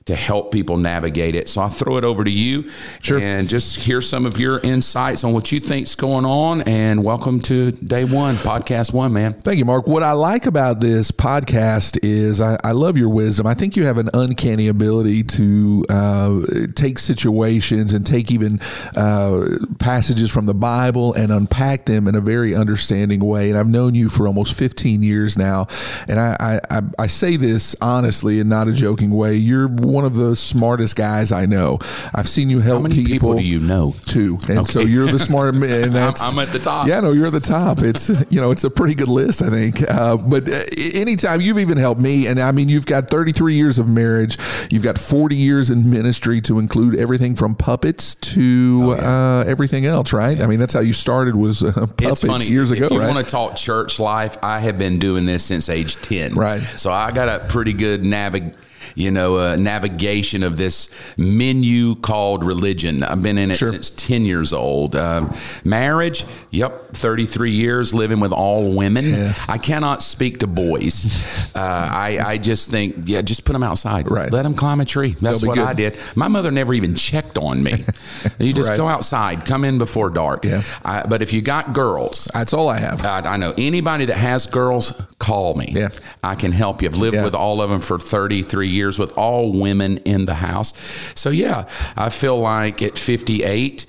to 0.06 0.14
help 0.14 0.52
people 0.52 0.78
navigate 0.78 1.36
it. 1.36 1.50
So 1.50 1.62
I 1.64 1.68
throw 1.68 1.98
it 1.98 2.04
over 2.04 2.24
to 2.24 2.30
you 2.30 2.70
Sure. 3.02 3.18
and 3.18 3.50
just 3.50 3.76
hear 3.78 4.02
some 4.02 4.28
of 4.28 4.38
your 4.40 4.60
insights 4.60 5.24
on 5.24 5.34
what 5.34 5.52
you 5.52 5.60
think's 5.60 5.96
going 5.96 6.26
on. 6.26 6.62
And 6.62 7.04
welcome 7.04 7.40
to 7.42 7.72
day 7.72 8.06
one, 8.06 8.36
podcast 8.36 8.94
one, 8.94 9.14
man. 9.14 9.34
Thank 9.34 9.58
you, 9.58 9.66
Mark. 9.66 9.88
What 9.88 10.04
I 10.04 10.12
like 10.12 10.46
about 10.46 10.80
this 10.80 11.10
podcast 11.12 11.98
is 12.04 12.40
I, 12.40 12.60
I 12.64 12.74
love 12.74 12.98
your 12.98 13.10
wisdom. 13.10 13.48
I 13.48 13.56
think 13.56 13.76
you 13.76 13.86
have 13.88 13.98
an 13.98 14.12
uncanny 14.14 14.68
ability 14.68 15.24
to 15.24 15.84
uh, 15.90 16.40
take 16.76 17.00
situations 17.00 17.96
and 17.96 18.06
take 18.06 18.32
even 18.32 18.60
uh, 18.96 19.44
passages 19.80 20.30
from 20.32 20.46
the 20.46 20.54
Bible 20.54 21.14
and 21.16 21.32
unpack 21.32 21.88
them 21.88 22.08
in 22.08 22.14
a 22.14 22.22
very 22.22 22.54
understanding 22.56 23.26
way. 23.26 23.50
And 23.50 23.58
I've 23.58 23.66
known 23.66 23.96
you 23.96 24.10
for 24.10 24.28
almost 24.28 24.56
15 24.56 25.02
years 25.02 25.36
now. 25.36 25.66
And 26.08 26.20
I, 26.20 26.38
I, 26.40 26.60
I, 26.70 26.82
I 27.00 27.08
say 27.08 27.38
this 27.38 27.76
honestly 27.82 28.40
and 28.40 28.48
not 28.52 28.68
a 28.68 28.72
joking 28.74 29.10
way. 29.10 29.34
You're 29.34 29.68
one 29.96 30.06
of 30.06 30.16
the 30.16 30.36
smartest 30.36 30.96
guys 30.96 31.32
I 31.32 31.46
know. 31.46 31.80
I've 32.14 32.30
seen 32.30 32.50
you 32.50 32.60
help 32.60 32.78
How 32.78 32.84
many 32.84 33.04
people, 33.06 33.34
do 33.34 33.44
you 33.44 33.60
know? 33.60 33.96
Two. 34.06 34.38
And 34.50 34.68
so 34.68 34.82
you're 34.82 35.08
the 35.08 35.18
smart 35.20 35.56
man. 35.56 35.86
And 35.86 35.96
that's, 35.96 36.22
I'm 36.22 36.38
at 36.40 36.50
the 36.50 36.60
top. 36.60 36.88
Yeah, 36.88 37.00
no, 37.00 37.12
you're 37.12 37.28
at 37.28 37.32
the 37.34 37.40
top. 37.40 37.80
It's 37.80 38.10
you 38.30 38.42
know, 38.42 38.52
it's 38.52 38.64
a 38.64 38.70
pretty 38.70 38.94
good 38.96 39.08
list, 39.08 39.42
I 39.42 39.50
think. 39.50 39.82
Uh, 39.90 40.18
but 40.18 40.48
uh, 40.50 40.60
anytime 40.94 41.42
you've 41.42 41.60
even 41.60 41.78
helped 41.78 42.02
me, 42.02 42.28
and 42.28 42.40
I 42.40 42.52
mean, 42.52 42.70
you've 42.70 42.86
got 42.86 43.10
33 43.10 43.56
years 43.56 43.80
of 43.80 43.88
marriage, 43.88 44.38
you've 44.70 44.84
got 44.84 44.98
40 44.98 45.36
years 45.36 45.72
in 45.72 45.90
ministry 45.90 46.42
to 46.42 46.60
include 46.60 46.96
everything 46.96 47.36
from 47.36 47.56
puppets 47.56 48.16
to 48.16 48.96
uh, 49.00 49.44
everything 49.48 49.86
else, 49.86 50.14
right? 50.14 50.40
I 50.42 50.48
mean, 50.48 50.60
that's 50.60 50.74
how 50.74 50.82
you 50.82 50.94
started 50.94 51.36
was 51.36 51.64
uh, 51.64 51.72
puppets 51.74 52.24
It's 52.24 52.26
funny. 52.26 52.46
years 52.46 52.72
if 52.72 52.78
ago, 52.78 52.96
you 52.96 53.02
right? 53.02 53.14
want 53.14 53.26
to 53.26 53.32
talk 53.32 53.56
church 53.56 54.00
life, 54.00 54.38
I 54.44 54.60
have 54.60 54.78
been 54.78 55.00
doing 55.00 55.26
this 55.26 55.44
since 55.46 55.70
age 55.70 55.96
10. 55.96 56.36
Right. 56.36 56.62
So 56.62 56.92
I 56.92 57.12
got 57.12 57.30
a 57.30 57.46
pretty 57.48 57.74
good 57.74 58.02
navig 58.02 58.56
you 58.94 59.10
know, 59.12 59.38
uh, 59.38 59.56
navigation 59.56 60.44
of 60.44 60.58
this 60.58 60.90
menu 61.18 61.96
called 61.96 62.44
religion. 62.44 63.04
I've 63.04 63.22
been 63.22 63.38
in 63.38 63.52
it 63.52 63.56
Sure. 63.58 63.72
since 63.72 63.90
10 63.90 64.26
years 64.26 64.54
old. 64.54 64.96
Um, 64.96 65.34
marriage, 65.64 66.26
yep, 66.52 66.92
33 66.94 67.52
years 67.52 67.94
living 67.94 68.20
with 68.20 68.32
all 68.32 68.74
women. 68.76 69.06
Yeah. 69.06 69.34
I 69.48 69.58
cannot 69.58 70.02
speak 70.04 70.40
to 70.40 70.48
boys. 70.48 71.42
Uh, 71.56 71.60
I, 71.60 72.20
I 72.20 72.38
just 72.38 72.70
think, 72.70 72.96
yeah, 73.06 73.22
just 73.22 73.46
put 73.46 73.54
them 73.54 73.64
outside. 73.64 74.12
Right. 74.12 74.30
Let 74.30 74.44
them 74.44 74.56
climb 74.56 74.82
a 74.82 74.86
tree. 74.86 75.12
That's 75.22 75.42
what 75.42 75.56
be 75.56 75.62
I 75.62 75.74
did. 75.74 75.98
My 76.14 76.28
mother 76.28 76.52
never 76.52 76.74
even 76.74 76.96
checked 76.96 77.38
on 77.38 77.64
me. 77.64 77.72
you 78.40 78.52
just 78.52 78.68
Right. 78.70 78.78
go 78.78 78.90
outside, 78.90 79.46
come 79.46 79.64
in 79.64 79.78
before 79.78 80.10
dark. 80.10 80.44
Yeah. 80.44 80.62
I, 80.84 81.06
but 81.08 81.22
if 81.22 81.32
you 81.32 81.42
got 81.42 81.72
girls, 81.72 82.30
That's 82.34 82.54
all 82.54 82.68
I 82.68 82.80
have. 82.80 83.06
I, 83.06 83.22
I 83.22 83.38
know 83.38 83.54
anybody 83.58 84.04
that 84.06 84.18
has 84.18 84.48
girls, 84.48 84.92
call 85.18 85.56
me. 85.56 85.70
Yeah. 85.72 85.90
I 86.22 86.36
can 86.36 86.52
help 86.52 86.82
you. 86.82 86.90
I've 86.90 86.98
lived 86.98 87.16
Yeah. 87.16 87.24
with 87.24 87.36
all 87.36 87.62
of 87.62 87.70
them 87.70 87.80
for 87.80 87.98
33 87.98 88.68
years 88.76 89.00
with 89.00 89.18
all 89.18 89.52
women 89.52 89.98
in 90.00 90.26
the 90.26 90.36
house. 90.36 90.74
So, 91.20 91.30
yeah, 91.30 91.68
I 91.96 92.10
feel 92.10 92.38
like 92.40 92.82
at 92.82 92.98
58, 92.98 93.86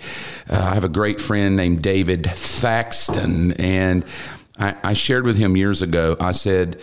uh, 0.48 0.68
I 0.70 0.74
have 0.74 0.84
a 0.84 0.88
great 0.88 1.20
friend 1.20 1.56
named 1.56 1.82
David 1.82 2.24
Thaxton. 2.26 3.52
And 3.60 4.04
I, 4.58 4.74
I 4.82 4.92
shared 4.94 5.24
with 5.24 5.36
him 5.36 5.56
years 5.56 5.82
ago, 5.82 6.16
I 6.20 6.32
said, 6.32 6.80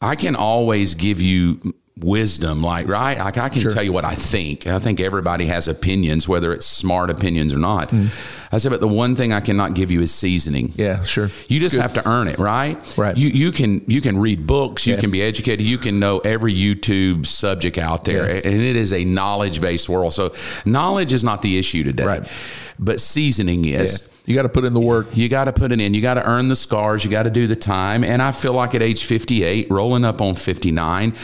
I 0.00 0.16
can 0.16 0.34
always 0.34 0.94
give 0.94 1.20
you 1.20 1.74
wisdom 2.00 2.62
like 2.62 2.88
right? 2.88 3.18
Like 3.18 3.38
i 3.38 3.48
can 3.48 3.60
sure. 3.60 3.70
tell 3.70 3.82
you 3.82 3.92
what 3.92 4.04
i 4.04 4.14
think. 4.14 4.66
I 4.66 4.78
think 4.78 5.00
everybody 5.00 5.46
has 5.46 5.68
opinions 5.68 6.28
whether 6.28 6.52
it's 6.52 6.66
smart 6.66 7.10
opinions 7.10 7.52
or 7.52 7.58
not. 7.58 7.90
Mm. 7.90 8.08
i 8.52 8.58
said 8.58 8.70
but 8.70 8.80
the 8.80 8.88
one 8.88 9.16
thing 9.16 9.32
i 9.32 9.40
cannot 9.40 9.74
give 9.74 9.90
you 9.90 10.00
is 10.00 10.12
seasoning. 10.12 10.72
Yeah 10.74 11.02
sure. 11.02 11.30
You 11.48 11.60
just 11.60 11.76
have 11.76 11.94
to 11.94 12.08
earn 12.08 12.28
it 12.28 12.38
right? 12.38 12.76
Right. 12.98 13.16
You 13.16 13.28
you 13.28 13.52
can 13.52 13.82
you 13.86 14.00
can 14.00 14.18
read 14.18 14.46
books 14.46 14.86
you 14.86 14.94
yeah. 14.94 15.00
can 15.00 15.10
be 15.10 15.22
educated 15.22 15.64
you 15.64 15.78
can 15.78 15.98
know 16.00 16.18
every 16.20 16.54
youtube 16.54 17.26
subject 17.26 17.78
out 17.78 18.04
there. 18.04 18.26
Yeah. 18.26 18.50
and 18.50 18.60
it 18.60 18.76
is 18.76 18.92
a 18.92 19.04
knowledge 19.04 19.60
based 19.60 19.88
world. 19.88 20.12
So 20.12 20.32
knowledge 20.64 21.12
is 21.12 21.24
not 21.24 21.42
the 21.42 21.58
issue 21.58 21.84
today. 21.84 22.04
Right. 22.04 22.32
But 22.78 23.00
seasoning 23.00 23.64
is. 23.64 24.02
Yeah. 24.02 24.06
You 24.30 24.36
got 24.36 24.42
to 24.42 24.48
put 24.48 24.64
in 24.64 24.74
the 24.74 24.80
work. 24.80 25.08
You 25.16 25.28
got 25.28 25.46
to 25.46 25.52
put 25.52 25.72
it 25.72 25.80
in. 25.80 25.92
You 25.92 26.00
got 26.00 26.14
to 26.14 26.24
earn 26.24 26.46
the 26.46 26.54
scars. 26.54 27.04
You 27.04 27.10
got 27.10 27.24
to 27.24 27.30
do 27.30 27.48
the 27.48 27.56
time. 27.56 28.04
And 28.04 28.22
I 28.22 28.30
feel 28.30 28.52
like 28.52 28.76
at 28.76 28.80
age 28.80 29.04
58, 29.04 29.68
rolling 29.68 30.04
up 30.04 30.20
on 30.20 30.36
59, 30.36 31.16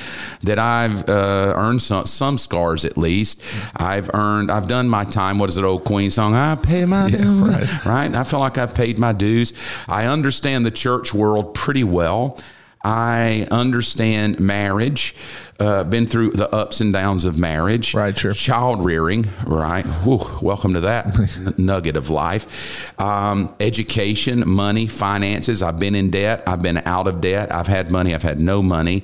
that 0.42 0.58
I've 0.58 1.08
uh, 1.08 1.54
earned 1.56 1.82
some, 1.82 2.04
some 2.04 2.36
scars 2.36 2.84
at 2.84 2.98
least. 2.98 3.40
I've 3.76 4.10
earned, 4.12 4.50
I've 4.50 4.66
done 4.66 4.88
my 4.88 5.04
time. 5.04 5.38
What 5.38 5.50
is 5.50 5.56
it, 5.56 5.62
old 5.62 5.84
Queen 5.84 6.10
song? 6.10 6.34
I 6.34 6.56
pay 6.56 6.84
my 6.84 7.06
yeah, 7.06 7.18
dues. 7.18 7.40
Right. 7.42 7.84
right. 7.84 8.16
I 8.16 8.25
feel 8.25 8.40
like 8.40 8.58
I've 8.58 8.75
paid 8.75 8.98
my 8.98 9.12
dues. 9.12 9.52
I 9.86 10.06
understand 10.06 10.66
the 10.66 10.72
church 10.72 11.14
world 11.14 11.54
pretty 11.54 11.84
well. 11.84 12.40
I 12.87 13.49
understand 13.50 14.38
marriage, 14.38 15.16
uh, 15.59 15.83
been 15.83 16.07
through 16.07 16.31
the 16.31 16.49
ups 16.55 16.81
and 16.81 16.93
downs 16.93 17.25
of 17.25 17.37
marriage. 17.37 17.95
Right, 17.95 18.16
sure. 18.16 18.33
Child 18.33 18.85
rearing, 18.85 19.26
right. 19.45 19.85
Whew, 19.85 20.21
welcome 20.40 20.73
to 20.75 20.81
that 20.83 21.55
nugget 21.59 21.97
of 21.97 22.11
life. 22.11 22.97
Um, 23.00 23.52
education, 23.59 24.49
money, 24.49 24.87
finances. 24.87 25.64
I've 25.64 25.81
been 25.81 25.97
in 25.97 26.11
debt. 26.11 26.45
I've 26.47 26.62
been 26.62 26.78
out 26.87 27.09
of 27.09 27.21
debt. 27.21 27.52
I've 27.52 27.66
had 27.66 27.90
money. 27.90 28.14
I've 28.14 28.23
had 28.23 28.38
no 28.38 28.62
money. 28.62 29.02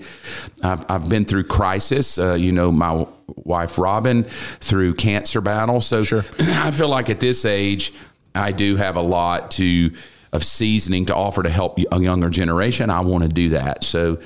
I've, 0.62 0.88
I've 0.88 1.08
been 1.08 1.24
through 1.24 1.44
crisis. 1.44 2.20
Uh, 2.20 2.34
you 2.34 2.52
know, 2.52 2.70
my 2.70 3.04
wife 3.34 3.78
Robin 3.78 4.22
through 4.22 4.94
cancer 4.94 5.40
battle. 5.40 5.80
So 5.80 6.04
sure. 6.04 6.24
I 6.38 6.70
feel 6.70 6.88
like 6.88 7.10
at 7.10 7.18
this 7.18 7.44
age, 7.44 7.92
I 8.32 8.52
do 8.52 8.76
have 8.76 8.94
a 8.94 9.02
lot 9.02 9.50
to 9.52 9.90
of 10.32 10.42
seasoning 10.44 11.06
to 11.06 11.14
offer 11.14 11.42
to 11.42 11.50
help 11.50 11.78
a 11.90 12.00
younger 12.00 12.30
generation, 12.30 12.90
I 12.90 13.00
want 13.00 13.24
to 13.24 13.28
do 13.28 13.50
that. 13.50 13.84
So 13.84 14.18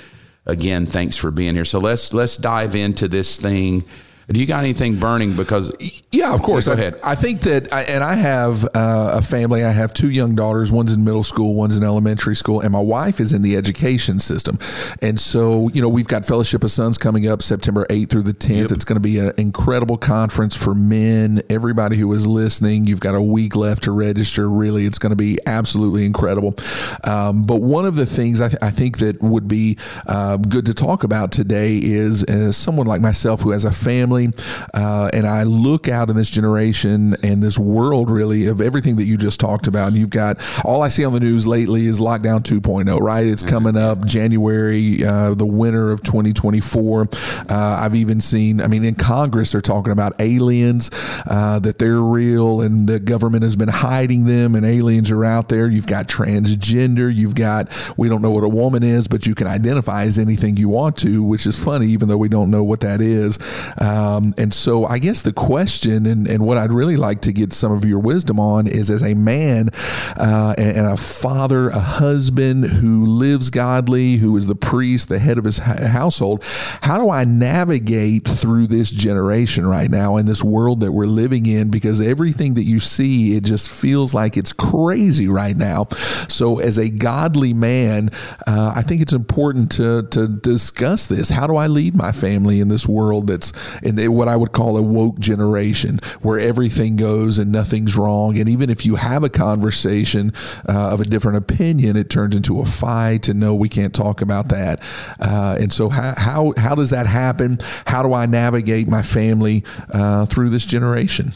again, 0.45 0.87
thanks 0.87 1.17
for 1.17 1.31
being 1.31 1.55
here. 1.55 1.65
So 1.65 1.79
let's 1.79 2.13
let's 2.13 2.37
dive 2.37 2.77
into 2.77 3.09
this 3.09 3.39
thing 3.39 3.85
do 4.29 4.41
you 4.41 4.47
got 4.47 4.59
anything 4.65 4.97
burning? 4.97 5.37
Because 5.37 5.73
yeah, 6.11 6.35
of 6.35 6.43
course. 6.43 6.67
go 6.67 6.73
ahead. 6.73 6.99
I, 7.05 7.13
I 7.13 7.15
think 7.15 7.43
that, 7.43 7.73
I, 7.73 7.83
and 7.83 8.03
I 8.03 8.15
have 8.15 8.65
uh, 8.65 9.13
a 9.15 9.23
family. 9.23 9.65
I 9.65 9.71
have 9.71 9.95
two 9.95 10.11
young 10.11 10.35
daughters. 10.35 10.73
One's 10.73 10.93
in 10.93 11.05
middle 11.05 11.23
school. 11.23 11.55
One's 11.55 11.77
in 11.77 11.85
elementary 11.85 12.35
school, 12.35 12.61
and 12.61 12.73
my 12.73 12.81
wife 12.81 13.21
is 13.21 13.33
in 13.33 13.43
the 13.43 13.57
education 13.57 14.19
system. 14.19 14.59
And 15.01 15.21
so, 15.21 15.69
you 15.69 15.81
know, 15.81 15.89
we've 15.89 16.09
got 16.09 16.25
Fellowship 16.25 16.65
of 16.65 16.73
Sons 16.73 16.99
coming 16.99 17.29
up 17.29 17.41
September 17.41 17.87
eighth 17.89 18.11
through 18.11 18.23
the 18.23 18.33
tenth. 18.33 18.71
Yep. 18.71 18.73
It's 18.73 18.85
going 18.85 18.97
to 18.97 19.03
be 19.03 19.21
an 19.21 19.33
incredible 19.39 19.97
conference 19.97 20.57
for 20.57 20.75
men. 20.75 21.43
Everybody 21.49 21.97
who 21.97 22.13
is 22.13 22.27
listening, 22.27 22.87
you've 22.87 23.01
got 23.01 23.15
a 23.15 23.23
week 23.23 23.55
left 23.55 23.85
to 23.85 23.93
register. 23.93 24.51
Really, 24.51 24.87
it's 24.87 24.99
going 24.99 25.11
to 25.11 25.17
be 25.17 25.39
absolutely 25.47 26.05
incredible. 26.05 26.57
Um, 27.05 27.45
but 27.45 27.61
one 27.61 27.85
of 27.85 27.95
the 27.95 28.07
things 28.07 28.41
I, 28.41 28.49
th- 28.49 28.59
I 28.61 28.71
think 28.71 28.99
that 28.99 29.23
would 29.23 29.47
be 29.47 29.79
uh, 30.09 30.37
good 30.39 30.67
to 30.67 30.75
talk 30.75 31.05
about 31.05 31.31
today 31.31 31.77
is 31.77 32.25
uh, 32.25 32.51
someone 32.51 32.89
like 32.89 33.01
myself 33.01 33.43
who 33.43 33.53
has 33.53 33.65
a 33.65 33.71
family 33.71 34.16
family. 34.17 34.33
Uh, 34.75 35.11
and 35.13 35.27
I 35.27 35.45
look 35.45 35.89
out 35.89 36.11
in 36.11 36.17
this 36.17 36.31
generation 36.31 37.15
and 37.23 37.43
this 37.43 37.59
world 37.59 38.11
really 38.11 38.47
of 38.47 38.61
everything 38.61 38.97
that 38.97 39.05
you 39.05 39.17
just 39.17 39.41
talked 39.41 39.67
about. 39.67 39.89
And 39.89 39.97
you've 39.97 40.11
got 40.11 40.39
all 40.65 40.83
I 40.83 40.89
see 40.89 41.05
on 41.05 41.13
the 41.13 41.21
news 41.21 41.47
lately 41.47 41.87
is 41.87 42.01
lockdown 42.01 42.41
2.0, 42.41 43.01
right? 43.01 43.27
It's 43.27 43.43
coming 43.43 43.77
up 43.77 44.05
January, 44.05 45.05
uh, 45.05 45.35
the 45.35 45.47
winter 45.47 45.93
of 45.93 46.03
2024. 46.03 47.03
Uh, 47.03 47.55
I've 47.81 47.95
even 47.95 48.21
seen, 48.21 48.61
I 48.61 48.67
mean, 48.67 48.85
in 48.85 48.95
Congress, 48.95 49.53
they're 49.53 49.61
talking 49.61 49.93
about 49.93 50.21
aliens, 50.21 50.91
uh, 51.27 51.59
that 51.61 51.79
they're 51.79 52.01
real 52.01 52.61
and 52.61 52.89
the 52.89 53.01
government 53.01 53.43
has 53.43 53.57
been 53.57 53.69
hiding 53.69 54.25
them 54.25 54.55
and 54.55 54.65
aliens 54.65 55.11
are 55.11 55.25
out 55.25 55.49
there. 55.49 55.69
You've 55.69 55.87
got 55.87 56.07
transgender. 56.07 57.13
You've 57.15 57.35
got, 57.35 57.69
we 57.97 58.09
don't 58.09 58.23
know 58.23 58.31
what 58.31 58.45
a 58.45 58.49
woman 58.49 58.83
is, 58.83 59.09
but 59.09 59.27
you 59.27 59.35
can 59.35 59.47
identify 59.47 60.05
as 60.05 60.19
anything 60.19 60.57
you 60.57 60.69
want 60.69 60.97
to, 60.99 61.23
which 61.23 61.47
is 61.47 61.63
funny, 61.63 61.87
even 61.87 62.09
though 62.09 62.17
we 62.17 62.29
don't 62.29 62.51
know 62.51 62.65
what 62.65 62.81
that 62.81 63.01
is. 63.01 63.39
Uh, 63.79 64.06
um, 64.07 64.35
and 64.39 64.53
so 64.53 64.85
I 64.85 64.99
guess 64.99 65.23
the 65.23 65.33
question 65.33 66.07
and, 66.07 66.27
and 66.27 66.45
what 66.45 66.59
I'd 66.59 66.73
really 66.73 66.97
like 66.97 67.23
to 67.23 67.33
get 67.33 67.53
some 67.53 67.73
of 67.73 67.85
your 67.85 67.99
wisdom 67.99 68.39
on 68.39 68.67
is 68.67 68.91
as 68.91 69.03
a 69.03 69.15
man 69.15 69.71
uh, 70.17 70.55
and, 70.57 70.77
and, 70.79 70.87
a 70.87 70.97
father, 70.97 71.69
a 71.69 71.79
husband 71.79 72.65
who 72.65 73.05
lives 73.05 73.51
godly, 73.51 74.17
who 74.17 74.37
is 74.37 74.47
the 74.47 74.55
priest, 74.55 75.09
the 75.09 75.19
head 75.19 75.39
of 75.39 75.45
his 75.45 75.59
household, 75.59 76.45
how 76.83 76.99
do 76.99 77.11
I 77.11 77.25
navigate 77.25 78.29
through 78.29 78.69
this 78.69 78.91
generation 78.91 79.67
right 79.67 79.91
now 79.91 80.17
in 80.17 80.27
this 80.27 80.45
world 80.45 80.81
that 80.81 80.93
we're 80.93 81.07
living 81.07 81.47
in? 81.47 81.71
Because 81.71 82.01
everything 82.01 82.55
that 82.55 82.63
you 82.63 82.79
see, 82.79 83.37
it 83.37 83.45
just 83.45 83.69
feels 83.71 84.15
like 84.15 84.37
it's 84.37 84.53
crazy 84.53 85.29
right 85.29 85.57
now. 85.57 85.87
So 86.29 86.61
as 86.61 86.79
a 86.79 86.91
godly 86.91 87.55
man, 87.55 88.11
uh, 88.47 88.73
I 88.77 88.83
think 88.83 89.03
it's 89.03 89.13
important 89.13 89.73
to, 89.73 90.07
to 90.11 90.29
discuss 90.29 91.07
this. 91.09 91.29
How 91.29 91.47
do 91.47 91.57
I 91.57 91.67
lead 91.67 91.97
my 91.97 92.13
family 92.13 92.61
in 92.61 92.69
this 92.69 92.87
world 92.87 93.27
that's 93.27 93.53
in 93.83 93.96
in 93.99 94.13
what 94.13 94.29
I 94.29 94.37
would 94.37 94.53
call 94.53 94.77
a 94.77 94.83
woke 94.83 95.19
generation 95.19 95.99
where 96.23 96.39
everything 96.39 96.97
goes 96.97 97.39
and 97.39 97.53
nothing's 97.53 97.97
wrong. 97.97 98.39
And 98.39 98.49
even 98.49 98.71
if 98.71 98.87
you 98.87 98.97
have 98.97 99.25
a 99.25 99.29
conversation 99.29 100.33
uh, 100.69 100.93
of 100.93 101.01
a 101.01 101.05
different 101.05 101.39
opinion, 101.39 101.97
it 101.97 102.11
turns 102.11 102.37
into 102.37 102.61
a 102.61 102.65
fight. 102.65 103.29
And 103.29 103.41
no, 103.41 103.55
we 103.55 103.69
can't 103.69 103.95
talk 103.95 104.21
about 104.21 104.49
that. 104.49 104.81
Uh, 105.21 105.57
and 105.59 105.73
so, 105.73 105.89
how, 105.89 106.15
how, 106.17 106.55
how 106.57 106.75
does 106.75 106.91
that 106.91 107.07
happen? 107.07 107.59
How 107.87 108.03
do 108.03 108.13
I 108.13 108.27
navigate 108.27 108.89
my 108.89 109.03
family 109.03 109.65
uh, 109.91 110.27
through 110.27 110.51
this 110.51 110.67
generation? 110.67 111.29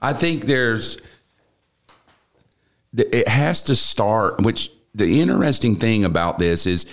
I 0.00 0.12
think 0.12 0.46
there's, 0.46 0.98
it 2.96 3.28
has 3.28 3.62
to 3.62 3.76
start, 3.76 4.40
which 4.40 4.70
the 4.94 5.20
interesting 5.20 5.76
thing 5.76 6.04
about 6.04 6.38
this 6.38 6.66
is, 6.66 6.86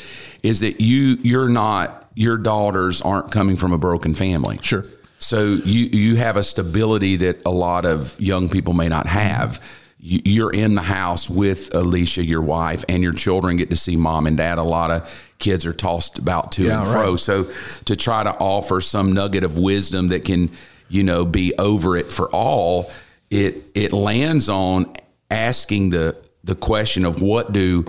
is 0.44 0.62
that 0.62 0.80
you, 0.80 1.18
you're 1.22 1.50
not 1.50 2.09
your 2.20 2.38
daughters 2.38 3.02
aren't 3.02 3.32
coming 3.32 3.56
from 3.56 3.72
a 3.72 3.78
broken 3.78 4.14
family. 4.14 4.60
Sure. 4.62 4.84
So 5.20 5.46
you 5.46 5.86
you 5.86 6.16
have 6.18 6.36
a 6.36 6.44
stability 6.44 7.16
that 7.16 7.42
a 7.46 7.50
lot 7.50 7.86
of 7.86 8.20
young 8.20 8.50
people 8.50 8.74
may 8.74 8.90
not 8.90 9.08
have. 9.08 9.64
You're 10.02 10.52
in 10.52 10.76
the 10.76 10.82
house 10.82 11.30
with 11.30 11.74
Alicia, 11.74 12.26
your 12.26 12.42
wife, 12.42 12.84
and 12.90 13.04
your 13.04 13.14
children 13.14 13.56
get 13.56 13.70
to 13.70 13.78
see 13.78 13.96
mom 13.96 14.28
and 14.28 14.36
dad. 14.36 14.58
A 14.58 14.64
lot 14.64 14.92
of 14.92 15.34
kids 15.40 15.66
are 15.66 15.72
tossed 15.74 16.20
about 16.20 16.52
to 16.54 16.64
yeah, 16.64 16.80
and 16.80 16.88
fro. 16.90 17.12
Right. 17.12 17.20
So 17.20 17.46
to 17.86 17.96
try 17.96 18.24
to 18.24 18.32
offer 18.32 18.82
some 18.82 19.14
nugget 19.14 19.46
of 19.46 19.58
wisdom 19.58 20.10
that 20.10 20.26
can, 20.26 20.52
you 20.90 21.04
know, 21.04 21.24
be 21.24 21.54
over 21.58 21.96
it 21.96 22.08
for 22.08 22.30
all, 22.32 22.92
it 23.30 23.64
it 23.76 23.94
lands 23.94 24.50
on 24.50 24.94
asking 25.32 25.92
the 25.92 26.22
the 26.44 26.56
question 26.56 27.06
of 27.06 27.22
what 27.22 27.54
do 27.54 27.86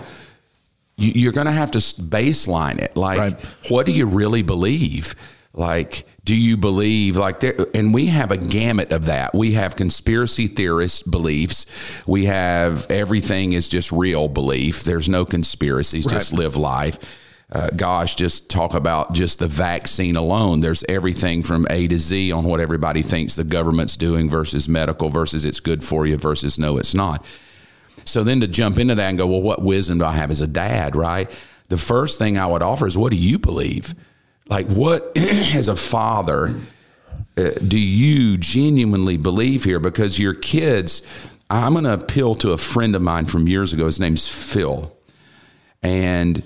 you're 1.01 1.33
going 1.33 1.47
to 1.47 1.51
have 1.53 1.71
to 1.71 1.79
baseline 1.79 2.79
it. 2.79 2.95
Like, 2.95 3.19
right. 3.19 3.55
what 3.69 3.85
do 3.85 3.91
you 3.91 4.05
really 4.05 4.43
believe? 4.43 5.15
Like, 5.53 6.05
do 6.23 6.35
you 6.35 6.55
believe 6.55 7.17
like 7.17 7.41
there? 7.41 7.55
And 7.73 7.93
we 7.93 8.07
have 8.07 8.31
a 8.31 8.37
gamut 8.37 8.93
of 8.93 9.05
that. 9.05 9.33
We 9.33 9.53
have 9.53 9.75
conspiracy 9.75 10.47
theorist 10.47 11.09
beliefs. 11.09 12.01
We 12.07 12.25
have 12.25 12.89
everything 12.89 13.53
is 13.53 13.67
just 13.67 13.91
real 13.91 14.29
belief. 14.29 14.83
There's 14.83 15.09
no 15.09 15.25
conspiracies. 15.25 16.05
Right. 16.05 16.13
Just 16.13 16.33
live 16.33 16.55
life. 16.55 17.27
Uh, 17.51 17.69
gosh, 17.75 18.15
just 18.15 18.49
talk 18.49 18.73
about 18.73 19.13
just 19.13 19.39
the 19.39 19.47
vaccine 19.47 20.15
alone. 20.15 20.61
There's 20.61 20.85
everything 20.87 21.43
from 21.43 21.67
A 21.69 21.85
to 21.89 21.99
Z 21.99 22.31
on 22.31 22.45
what 22.45 22.61
everybody 22.61 23.01
thinks 23.01 23.35
the 23.35 23.43
government's 23.43 23.97
doing 23.97 24.29
versus 24.29 24.69
medical 24.69 25.09
versus 25.09 25.43
it's 25.43 25.59
good 25.59 25.83
for 25.83 26.05
you 26.05 26.15
versus 26.15 26.57
no, 26.57 26.77
it's 26.77 26.95
not. 26.95 27.25
So 28.11 28.23
then 28.23 28.41
to 28.41 28.47
jump 28.47 28.77
into 28.77 28.93
that 28.95 29.07
and 29.07 29.17
go, 29.17 29.25
well, 29.25 29.41
what 29.41 29.61
wisdom 29.61 29.99
do 29.99 30.05
I 30.05 30.11
have 30.11 30.31
as 30.31 30.41
a 30.41 30.47
dad, 30.47 30.95
right? 30.95 31.29
The 31.69 31.77
first 31.77 32.19
thing 32.19 32.37
I 32.37 32.45
would 32.45 32.61
offer 32.61 32.85
is, 32.85 32.97
what 32.97 33.11
do 33.11 33.17
you 33.17 33.39
believe? 33.39 33.95
Like, 34.49 34.67
what, 34.67 35.11
as 35.15 35.69
a 35.69 35.77
father, 35.77 36.49
uh, 37.37 37.51
do 37.65 37.79
you 37.79 38.37
genuinely 38.37 39.15
believe 39.15 39.63
here? 39.63 39.79
Because 39.79 40.19
your 40.19 40.33
kids, 40.33 41.01
I'm 41.49 41.73
going 41.73 41.85
to 41.85 41.93
appeal 41.93 42.35
to 42.35 42.51
a 42.51 42.57
friend 42.57 42.95
of 42.95 43.01
mine 43.01 43.27
from 43.27 43.47
years 43.47 43.71
ago. 43.71 43.85
His 43.85 43.99
name's 43.99 44.27
Phil. 44.27 44.93
And 45.81 46.43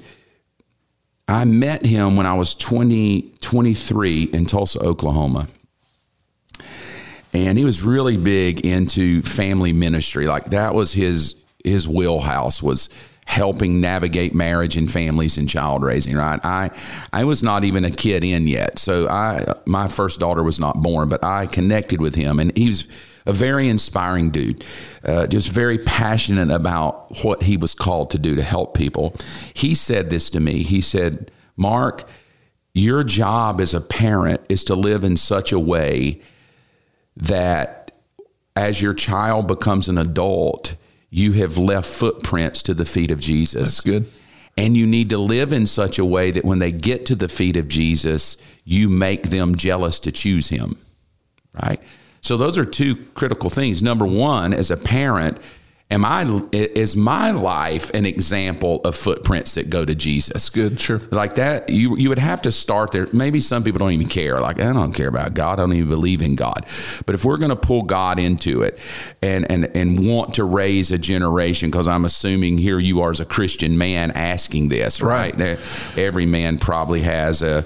I 1.28 1.46
met 1.46 1.84
him 1.84 2.16
when 2.16 2.28
I 2.28 2.36
was 2.36 2.54
20, 2.54 3.34
23 3.42 4.24
in 4.26 4.46
Tulsa, 4.46 4.80
Oklahoma 4.80 5.48
and 7.34 7.58
he 7.58 7.66
was 7.66 7.84
really 7.84 8.16
big 8.16 8.66
into 8.66 9.22
family 9.22 9.74
ministry 9.74 10.26
like 10.26 10.46
that 10.46 10.74
was 10.74 10.94
his 10.94 11.45
his 11.66 11.88
wheelhouse 11.88 12.62
was 12.62 12.90
helping 13.26 13.82
navigate 13.82 14.36
marriage 14.36 14.78
and 14.78 14.92
families 14.92 15.38
and 15.38 15.50
child 15.50 15.84
raising 15.84 16.16
right? 16.16 16.40
I 16.44 16.70
i 17.12 17.24
was 17.24 17.42
not 17.42 17.64
even 17.64 17.84
a 17.84 17.92
kid 17.92 18.24
in 18.24 18.48
yet. 18.48 18.80
So 18.80 19.08
i 19.10 19.44
my 19.66 19.88
first 19.88 20.20
daughter 20.20 20.44
was 20.44 20.60
not 20.60 20.82
born 20.82 21.10
but 21.10 21.24
i 21.24 21.48
connected 21.48 22.00
with 22.00 22.16
him 22.16 22.40
and 22.40 22.56
he 22.56 22.68
was 22.68 22.88
a 23.26 23.34
very 23.34 23.68
inspiring 23.68 24.30
dude 24.30 24.64
uh, 25.04 25.26
just 25.26 25.50
very 25.50 25.80
passionate 25.80 26.52
about 26.52 27.24
what 27.24 27.44
he 27.44 27.58
was 27.58 27.74
called 27.74 28.12
to 28.12 28.20
do 28.20 28.36
to 28.36 28.44
help 28.44 28.78
people. 28.78 29.16
He 29.56 29.74
said 29.74 30.12
this 30.12 30.30
to 30.30 30.40
me. 30.40 30.62
He 30.62 30.80
said 30.82 31.32
mark 31.58 32.08
your 32.76 33.06
job 33.06 33.62
as 33.62 33.74
a 33.74 33.80
parent 33.80 34.42
is 34.50 34.66
to 34.66 34.76
live 34.76 35.06
in 35.06 35.16
such 35.16 35.54
a 35.54 35.60
way 35.60 36.22
that 37.16 37.92
as 38.56 38.82
your 38.82 38.94
child 38.94 39.48
becomes 39.48 39.88
an 39.88 39.98
adult, 39.98 40.76
you 41.16 41.32
have 41.32 41.58
left 41.58 41.88
footprints 41.88 42.62
to 42.62 42.74
the 42.74 42.84
feet 42.84 43.10
of 43.10 43.22
Jesus. 43.22 43.78
That's 43.78 43.82
good. 43.82 44.06
And 44.58 44.76
you 44.76 44.86
need 44.86 45.10
to 45.12 45.18
live 45.18 45.54
in 45.54 45.66
such 45.66 45.98
a 45.98 46.04
way 46.04 46.30
that 46.32 46.44
when 46.44 46.60
they 46.60 46.74
get 46.74 47.06
to 47.06 47.16
the 47.16 47.30
feet 47.30 47.56
of 47.56 47.70
Jesus, 47.70 48.36
you 48.66 48.90
make 48.90 49.30
them 49.30 49.56
jealous 49.56 49.98
to 50.02 50.12
choose 50.12 50.50
him. 50.50 50.78
Right? 51.64 51.80
So 52.20 52.36
those 52.36 52.58
are 52.58 52.66
two 52.66 52.98
critical 53.14 53.50
things. 53.50 53.82
Number 53.82 54.06
one, 54.06 54.52
as 54.52 54.70
a 54.70 54.76
parent, 54.76 55.38
am 55.92 56.04
I 56.04 56.24
is 56.52 56.96
my 56.96 57.32
life 57.32 57.94
an 57.94 58.06
example 58.06 58.82
of 58.84 58.96
footprints 58.96 59.56
that 59.56 59.70
go 59.70 59.86
to 59.86 59.94
Jesus? 59.94 60.50
Good, 60.50 60.80
sure. 60.80 61.00
Like 61.12 61.36
that, 61.36 61.70
you 61.70 61.96
you 61.98 62.10
would 62.10 62.20
have 62.20 62.42
to 62.44 62.52
start 62.52 62.92
there. 62.92 63.08
Maybe 63.14 63.40
some 63.40 63.64
people 63.64 63.80
don't 63.80 63.92
even 63.92 64.08
care. 64.08 64.40
Like 64.42 64.60
I 64.60 64.74
don't 64.74 64.94
care 64.94 65.08
about 65.08 65.34
God. 65.34 65.60
I 65.60 65.64
don't 65.64 65.74
even 65.74 65.90
believe 65.90 66.22
in 66.22 66.36
God. 66.36 66.66
But 67.06 67.16
if 67.16 67.24
we're 67.24 67.38
going 67.38 67.50
to 67.50 67.56
pull 67.56 67.84
God 67.84 68.20
into 68.20 68.62
it 68.62 68.80
and 69.22 69.50
and 69.50 69.66
and 69.76 70.08
want 70.08 70.34
to 70.36 70.44
raise 70.44 70.92
a 70.92 70.98
generation, 70.98 71.70
because 71.70 71.88
I'm 71.88 72.06
assuming 72.06 72.58
here 72.58 72.80
you 72.80 73.02
are 73.02 73.12
as 73.12 73.20
a 73.20 73.26
Christian 73.26 73.78
man 73.78 74.12
asking 74.12 74.70
this, 74.70 75.02
right? 75.02 75.40
right? 75.40 75.60
Every 75.98 76.26
man 76.26 76.58
probably 76.58 77.02
has 77.02 77.42
a 77.42 77.64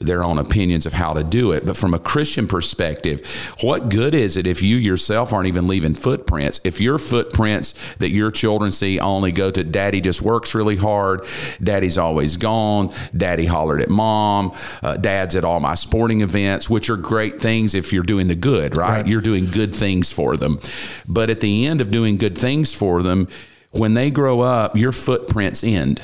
their 0.00 0.22
own 0.22 0.38
opinions 0.38 0.86
of 0.86 0.92
how 0.92 1.12
to 1.12 1.24
do 1.24 1.52
it. 1.52 1.66
But 1.66 1.76
from 1.76 1.94
a 1.94 1.98
Christian 1.98 2.46
perspective, 2.46 3.26
what 3.60 3.88
good 3.88 4.14
is 4.14 4.36
it 4.36 4.46
if 4.46 4.62
you 4.62 4.76
yourself 4.76 5.32
aren't 5.32 5.48
even 5.48 5.66
leaving 5.66 5.94
footprints? 5.94 6.60
If 6.64 6.80
your 6.80 6.98
footprints 6.98 7.94
that 7.94 8.10
your 8.10 8.30
children 8.30 8.72
see 8.72 8.98
only 9.00 9.32
go 9.32 9.50
to 9.50 9.64
daddy 9.64 10.00
just 10.00 10.22
works 10.22 10.54
really 10.54 10.76
hard, 10.76 11.24
daddy's 11.62 11.98
always 11.98 12.36
gone, 12.36 12.92
daddy 13.16 13.46
hollered 13.46 13.80
at 13.80 13.88
mom, 13.88 14.52
uh, 14.82 14.96
dad's 14.96 15.34
at 15.34 15.44
all 15.44 15.60
my 15.60 15.74
sporting 15.74 16.20
events, 16.20 16.70
which 16.70 16.90
are 16.90 16.96
great 16.96 17.40
things 17.40 17.74
if 17.74 17.92
you're 17.92 18.02
doing 18.02 18.28
the 18.28 18.34
good, 18.34 18.76
right? 18.76 18.88
right? 18.88 19.06
You're 19.06 19.20
doing 19.20 19.46
good 19.46 19.74
things 19.74 20.12
for 20.12 20.36
them. 20.36 20.60
But 21.06 21.30
at 21.30 21.40
the 21.40 21.66
end 21.66 21.80
of 21.80 21.90
doing 21.90 22.16
good 22.16 22.36
things 22.36 22.74
for 22.74 23.02
them, 23.02 23.28
when 23.70 23.94
they 23.94 24.10
grow 24.10 24.40
up, 24.40 24.76
your 24.76 24.92
footprints 24.92 25.62
end 25.62 26.02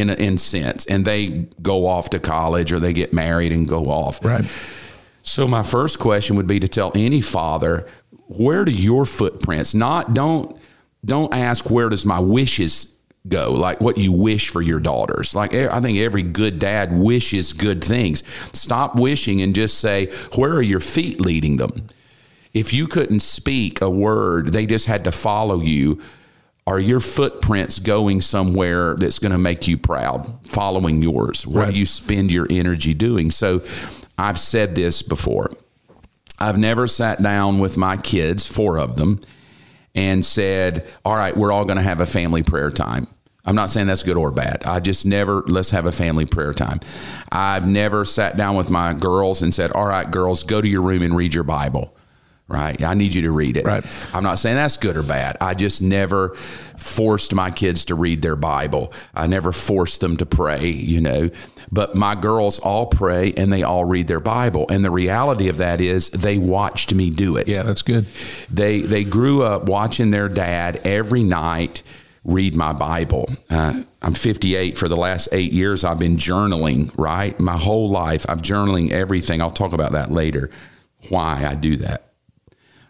in 0.00 0.10
in 0.10 0.38
sense, 0.38 0.86
and 0.86 1.04
they 1.04 1.28
go 1.62 1.86
off 1.86 2.10
to 2.10 2.20
college 2.20 2.72
or 2.72 2.80
they 2.80 2.92
get 2.92 3.12
married 3.12 3.52
and 3.52 3.68
go 3.68 3.86
off. 3.86 4.24
Right. 4.24 4.44
So 5.22 5.48
my 5.48 5.62
first 5.62 5.98
question 5.98 6.36
would 6.36 6.46
be 6.46 6.60
to 6.60 6.68
tell 6.68 6.92
any 6.94 7.20
father, 7.20 7.86
where 8.28 8.64
do 8.64 8.72
your 8.72 9.04
footprints? 9.04 9.74
Not 9.74 10.14
don't 10.14 10.56
don't 11.04 11.32
ask 11.34 11.70
where 11.70 11.88
does 11.88 12.04
my 12.04 12.20
wishes 12.20 12.96
go 13.28 13.52
like 13.52 13.80
what 13.80 13.98
you 13.98 14.12
wish 14.12 14.48
for 14.50 14.62
your 14.62 14.78
daughters 14.78 15.34
like 15.34 15.52
i 15.52 15.80
think 15.80 15.98
every 15.98 16.22
good 16.22 16.60
dad 16.60 16.92
wishes 16.92 17.52
good 17.52 17.82
things 17.82 18.22
stop 18.56 19.00
wishing 19.00 19.40
and 19.40 19.54
just 19.54 19.78
say 19.78 20.06
where 20.36 20.52
are 20.52 20.62
your 20.62 20.80
feet 20.80 21.20
leading 21.20 21.56
them 21.56 21.88
if 22.54 22.72
you 22.72 22.86
couldn't 22.86 23.20
speak 23.20 23.80
a 23.80 23.90
word 23.90 24.52
they 24.52 24.64
just 24.64 24.86
had 24.86 25.02
to 25.02 25.10
follow 25.10 25.60
you 25.60 26.00
are 26.66 26.80
your 26.80 27.00
footprints 27.00 27.78
going 27.78 28.20
somewhere 28.20 28.96
that's 28.96 29.18
going 29.18 29.32
to 29.32 29.38
make 29.38 29.68
you 29.68 29.78
proud 29.78 30.26
following 30.44 31.02
yours 31.02 31.46
what 31.46 31.64
right. 31.64 31.72
do 31.72 31.78
you 31.78 31.86
spend 31.86 32.30
your 32.30 32.46
energy 32.50 32.94
doing 32.94 33.30
so 33.30 33.62
i've 34.18 34.38
said 34.38 34.74
this 34.74 35.02
before 35.02 35.50
i've 36.38 36.58
never 36.58 36.86
sat 36.86 37.22
down 37.22 37.58
with 37.58 37.76
my 37.76 37.96
kids 37.96 38.46
four 38.46 38.78
of 38.78 38.96
them 38.96 39.20
and 39.94 40.24
said 40.24 40.86
all 41.04 41.16
right 41.16 41.36
we're 41.36 41.52
all 41.52 41.64
going 41.64 41.78
to 41.78 41.82
have 41.82 42.00
a 42.00 42.06
family 42.06 42.42
prayer 42.42 42.70
time 42.70 43.06
I'm 43.48 43.54
not 43.54 43.70
saying 43.70 43.86
that's 43.86 44.02
good 44.02 44.16
or 44.16 44.32
bad. 44.32 44.64
I 44.66 44.80
just 44.80 45.06
never, 45.06 45.42
let's 45.42 45.70
have 45.70 45.86
a 45.86 45.92
family 45.92 46.26
prayer 46.26 46.52
time. 46.52 46.80
I've 47.30 47.64
never 47.64 48.04
sat 48.04 48.36
down 48.36 48.56
with 48.56 48.70
my 48.70 48.92
girls 48.92 49.40
and 49.40 49.54
said, 49.54 49.70
All 49.70 49.86
right, 49.86 50.10
girls, 50.10 50.42
go 50.42 50.60
to 50.60 50.66
your 50.66 50.82
room 50.82 51.02
and 51.02 51.16
read 51.16 51.32
your 51.32 51.44
Bible 51.44 51.95
right? 52.48 52.80
I 52.82 52.94
need 52.94 53.14
you 53.14 53.22
to 53.22 53.32
read 53.32 53.56
it. 53.56 53.64
Right. 53.64 53.84
I'm 54.14 54.22
not 54.22 54.38
saying 54.38 54.56
that's 54.56 54.76
good 54.76 54.96
or 54.96 55.02
bad. 55.02 55.36
I 55.40 55.54
just 55.54 55.82
never 55.82 56.30
forced 56.76 57.34
my 57.34 57.50
kids 57.50 57.84
to 57.86 57.94
read 57.94 58.22
their 58.22 58.36
Bible. 58.36 58.92
I 59.14 59.26
never 59.26 59.52
forced 59.52 60.00
them 60.00 60.16
to 60.18 60.26
pray, 60.26 60.68
you 60.68 61.00
know. 61.00 61.30
But 61.72 61.96
my 61.96 62.14
girls 62.14 62.58
all 62.60 62.86
pray 62.86 63.32
and 63.36 63.52
they 63.52 63.62
all 63.64 63.84
read 63.84 64.06
their 64.06 64.20
Bible. 64.20 64.66
And 64.70 64.84
the 64.84 64.90
reality 64.90 65.48
of 65.48 65.56
that 65.56 65.80
is 65.80 66.10
they 66.10 66.38
watched 66.38 66.94
me 66.94 67.10
do 67.10 67.36
it. 67.36 67.48
Yeah, 67.48 67.64
that's 67.64 67.82
good. 67.82 68.06
They 68.50 68.80
they 68.82 69.02
grew 69.02 69.42
up 69.42 69.68
watching 69.68 70.10
their 70.10 70.28
dad 70.28 70.80
every 70.84 71.24
night 71.24 71.82
read 72.26 72.54
my 72.56 72.72
Bible. 72.72 73.28
Uh, 73.48 73.82
I'm 74.02 74.14
58. 74.14 74.76
For 74.76 74.88
the 74.88 74.96
last 74.96 75.28
eight 75.32 75.52
years, 75.52 75.84
I've 75.84 75.98
been 75.98 76.16
journaling, 76.16 76.92
right? 76.98 77.38
My 77.38 77.56
whole 77.56 77.88
life, 77.88 78.26
I've 78.28 78.42
journaling 78.42 78.90
everything. 78.90 79.40
I'll 79.40 79.50
talk 79.50 79.72
about 79.72 79.92
that 79.92 80.10
later, 80.10 80.50
why 81.08 81.44
I 81.46 81.54
do 81.54 81.76
that. 81.78 82.05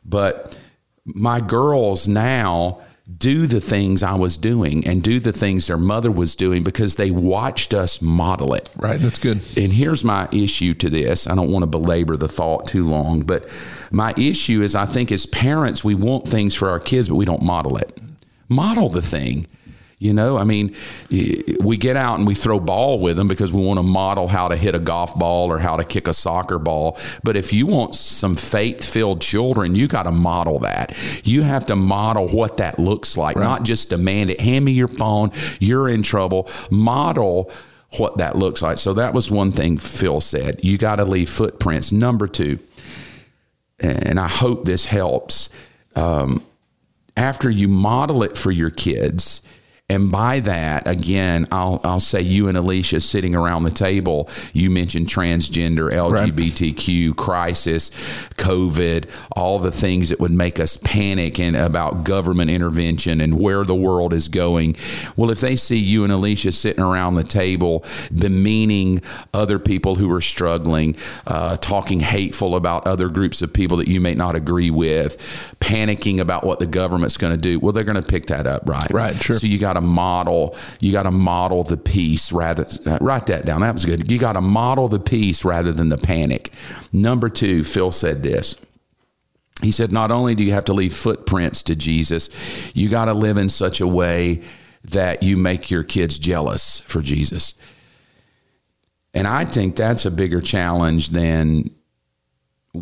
But 0.08 0.56
my 1.04 1.40
girls 1.40 2.06
now 2.06 2.80
do 3.18 3.46
the 3.46 3.60
things 3.60 4.02
I 4.02 4.14
was 4.14 4.36
doing 4.36 4.86
and 4.86 5.00
do 5.00 5.20
the 5.20 5.30
things 5.30 5.68
their 5.68 5.78
mother 5.78 6.10
was 6.10 6.34
doing 6.34 6.64
because 6.64 6.96
they 6.96 7.12
watched 7.12 7.72
us 7.72 8.02
model 8.02 8.52
it. 8.52 8.68
Right, 8.76 8.98
that's 8.98 9.18
good. 9.18 9.36
And 9.56 9.72
here's 9.72 10.02
my 10.02 10.28
issue 10.32 10.74
to 10.74 10.90
this. 10.90 11.28
I 11.28 11.36
don't 11.36 11.52
want 11.52 11.62
to 11.62 11.66
belabor 11.68 12.16
the 12.16 12.28
thought 12.28 12.66
too 12.66 12.88
long, 12.88 13.22
but 13.22 13.46
my 13.92 14.12
issue 14.16 14.60
is 14.60 14.74
I 14.74 14.86
think 14.86 15.12
as 15.12 15.24
parents, 15.24 15.84
we 15.84 15.94
want 15.94 16.26
things 16.26 16.54
for 16.54 16.68
our 16.68 16.80
kids, 16.80 17.08
but 17.08 17.14
we 17.14 17.24
don't 17.24 17.42
model 17.42 17.76
it. 17.76 18.00
Model 18.48 18.88
the 18.88 19.02
thing. 19.02 19.46
You 19.98 20.12
know, 20.12 20.36
I 20.36 20.44
mean, 20.44 20.74
we 21.08 21.78
get 21.78 21.96
out 21.96 22.18
and 22.18 22.26
we 22.26 22.34
throw 22.34 22.60
ball 22.60 23.00
with 23.00 23.16
them 23.16 23.28
because 23.28 23.50
we 23.50 23.62
want 23.62 23.78
to 23.78 23.82
model 23.82 24.28
how 24.28 24.48
to 24.48 24.54
hit 24.56 24.74
a 24.74 24.78
golf 24.78 25.18
ball 25.18 25.50
or 25.50 25.58
how 25.58 25.78
to 25.78 25.84
kick 25.84 26.06
a 26.06 26.12
soccer 26.12 26.58
ball. 26.58 26.98
But 27.24 27.34
if 27.34 27.50
you 27.54 27.66
want 27.66 27.94
some 27.94 28.36
faith 28.36 28.84
filled 28.84 29.22
children, 29.22 29.74
you 29.74 29.88
got 29.88 30.02
to 30.02 30.12
model 30.12 30.58
that. 30.58 30.94
You 31.24 31.42
have 31.42 31.64
to 31.66 31.76
model 31.76 32.28
what 32.28 32.58
that 32.58 32.78
looks 32.78 33.16
like, 33.16 33.36
right. 33.36 33.42
not 33.42 33.62
just 33.62 33.88
demand 33.88 34.28
it. 34.28 34.38
Hand 34.38 34.66
me 34.66 34.72
your 34.72 34.88
phone. 34.88 35.30
You're 35.60 35.88
in 35.88 36.02
trouble. 36.02 36.50
Model 36.70 37.50
what 37.96 38.18
that 38.18 38.36
looks 38.36 38.60
like. 38.60 38.76
So 38.76 38.92
that 38.94 39.14
was 39.14 39.30
one 39.30 39.50
thing 39.50 39.78
Phil 39.78 40.20
said. 40.20 40.62
You 40.62 40.76
got 40.76 40.96
to 40.96 41.06
leave 41.06 41.30
footprints. 41.30 41.90
Number 41.90 42.28
two, 42.28 42.58
and 43.80 44.20
I 44.20 44.28
hope 44.28 44.66
this 44.66 44.86
helps. 44.86 45.48
Um, 45.94 46.44
after 47.16 47.48
you 47.48 47.66
model 47.66 48.22
it 48.22 48.36
for 48.36 48.50
your 48.50 48.68
kids, 48.68 49.40
and 49.88 50.10
by 50.10 50.40
that, 50.40 50.88
again, 50.88 51.46
I'll, 51.52 51.80
I'll 51.84 52.00
say 52.00 52.20
you 52.20 52.48
and 52.48 52.58
Alicia 52.58 53.00
sitting 53.00 53.36
around 53.36 53.62
the 53.62 53.70
table, 53.70 54.28
you 54.52 54.68
mentioned 54.68 55.06
transgender, 55.06 55.92
LGBTQ 55.92 57.08
right. 57.08 57.16
crisis, 57.16 57.90
COVID, 58.30 59.08
all 59.36 59.60
the 59.60 59.70
things 59.70 60.08
that 60.08 60.18
would 60.18 60.32
make 60.32 60.58
us 60.58 60.76
panic 60.76 61.38
and 61.38 61.54
about 61.54 62.02
government 62.02 62.50
intervention 62.50 63.20
and 63.20 63.40
where 63.40 63.62
the 63.62 63.76
world 63.76 64.12
is 64.12 64.28
going. 64.28 64.74
Well, 65.14 65.30
if 65.30 65.38
they 65.38 65.54
see 65.54 65.78
you 65.78 66.02
and 66.02 66.12
Alicia 66.12 66.50
sitting 66.50 66.82
around 66.82 67.14
the 67.14 67.22
table 67.22 67.84
demeaning 68.12 69.02
other 69.32 69.60
people 69.60 69.94
who 69.94 70.12
are 70.12 70.20
struggling, 70.20 70.96
uh, 71.28 71.58
talking 71.58 72.00
hateful 72.00 72.56
about 72.56 72.88
other 72.88 73.08
groups 73.08 73.40
of 73.40 73.52
people 73.52 73.76
that 73.76 73.86
you 73.86 74.00
may 74.00 74.14
not 74.14 74.34
agree 74.34 74.70
with, 74.70 75.16
panicking 75.60 76.18
about 76.18 76.42
what 76.42 76.58
the 76.58 76.66
government's 76.66 77.16
going 77.16 77.32
to 77.32 77.40
do, 77.40 77.60
well, 77.60 77.70
they're 77.70 77.84
going 77.84 78.02
to 78.02 78.02
pick 78.02 78.26
that 78.26 78.48
up, 78.48 78.68
right? 78.68 78.90
Right, 78.90 79.14
sure. 79.14 79.36
So 79.36 79.46
you 79.46 79.60
got 79.60 79.75
to 79.76 79.80
model. 79.80 80.56
You 80.80 80.92
got 80.92 81.04
to 81.04 81.10
model 81.10 81.62
the 81.62 81.76
peace 81.76 82.32
rather. 82.32 82.66
Uh, 82.84 82.98
write 83.00 83.26
that 83.26 83.46
down. 83.46 83.60
That 83.60 83.72
was 83.72 83.84
good. 83.84 84.10
You 84.10 84.18
got 84.18 84.32
to 84.32 84.40
model 84.40 84.88
the 84.88 85.00
peace 85.00 85.44
rather 85.44 85.72
than 85.72 85.88
the 85.88 85.98
panic. 85.98 86.52
Number 86.92 87.28
two, 87.28 87.64
Phil 87.64 87.92
said 87.92 88.22
this. 88.22 88.60
He 89.62 89.70
said, 89.72 89.90
not 89.90 90.10
only 90.10 90.34
do 90.34 90.44
you 90.44 90.52
have 90.52 90.66
to 90.66 90.74
leave 90.74 90.94
footprints 90.94 91.62
to 91.62 91.74
Jesus, 91.74 92.74
you 92.76 92.90
got 92.90 93.06
to 93.06 93.14
live 93.14 93.38
in 93.38 93.48
such 93.48 93.80
a 93.80 93.86
way 93.86 94.42
that 94.84 95.22
you 95.22 95.36
make 95.36 95.70
your 95.70 95.82
kids 95.82 96.18
jealous 96.18 96.80
for 96.80 97.00
Jesus. 97.00 97.54
And 99.14 99.26
I 99.26 99.46
think 99.46 99.74
that's 99.74 100.04
a 100.04 100.10
bigger 100.10 100.42
challenge 100.42 101.08
than 101.10 101.70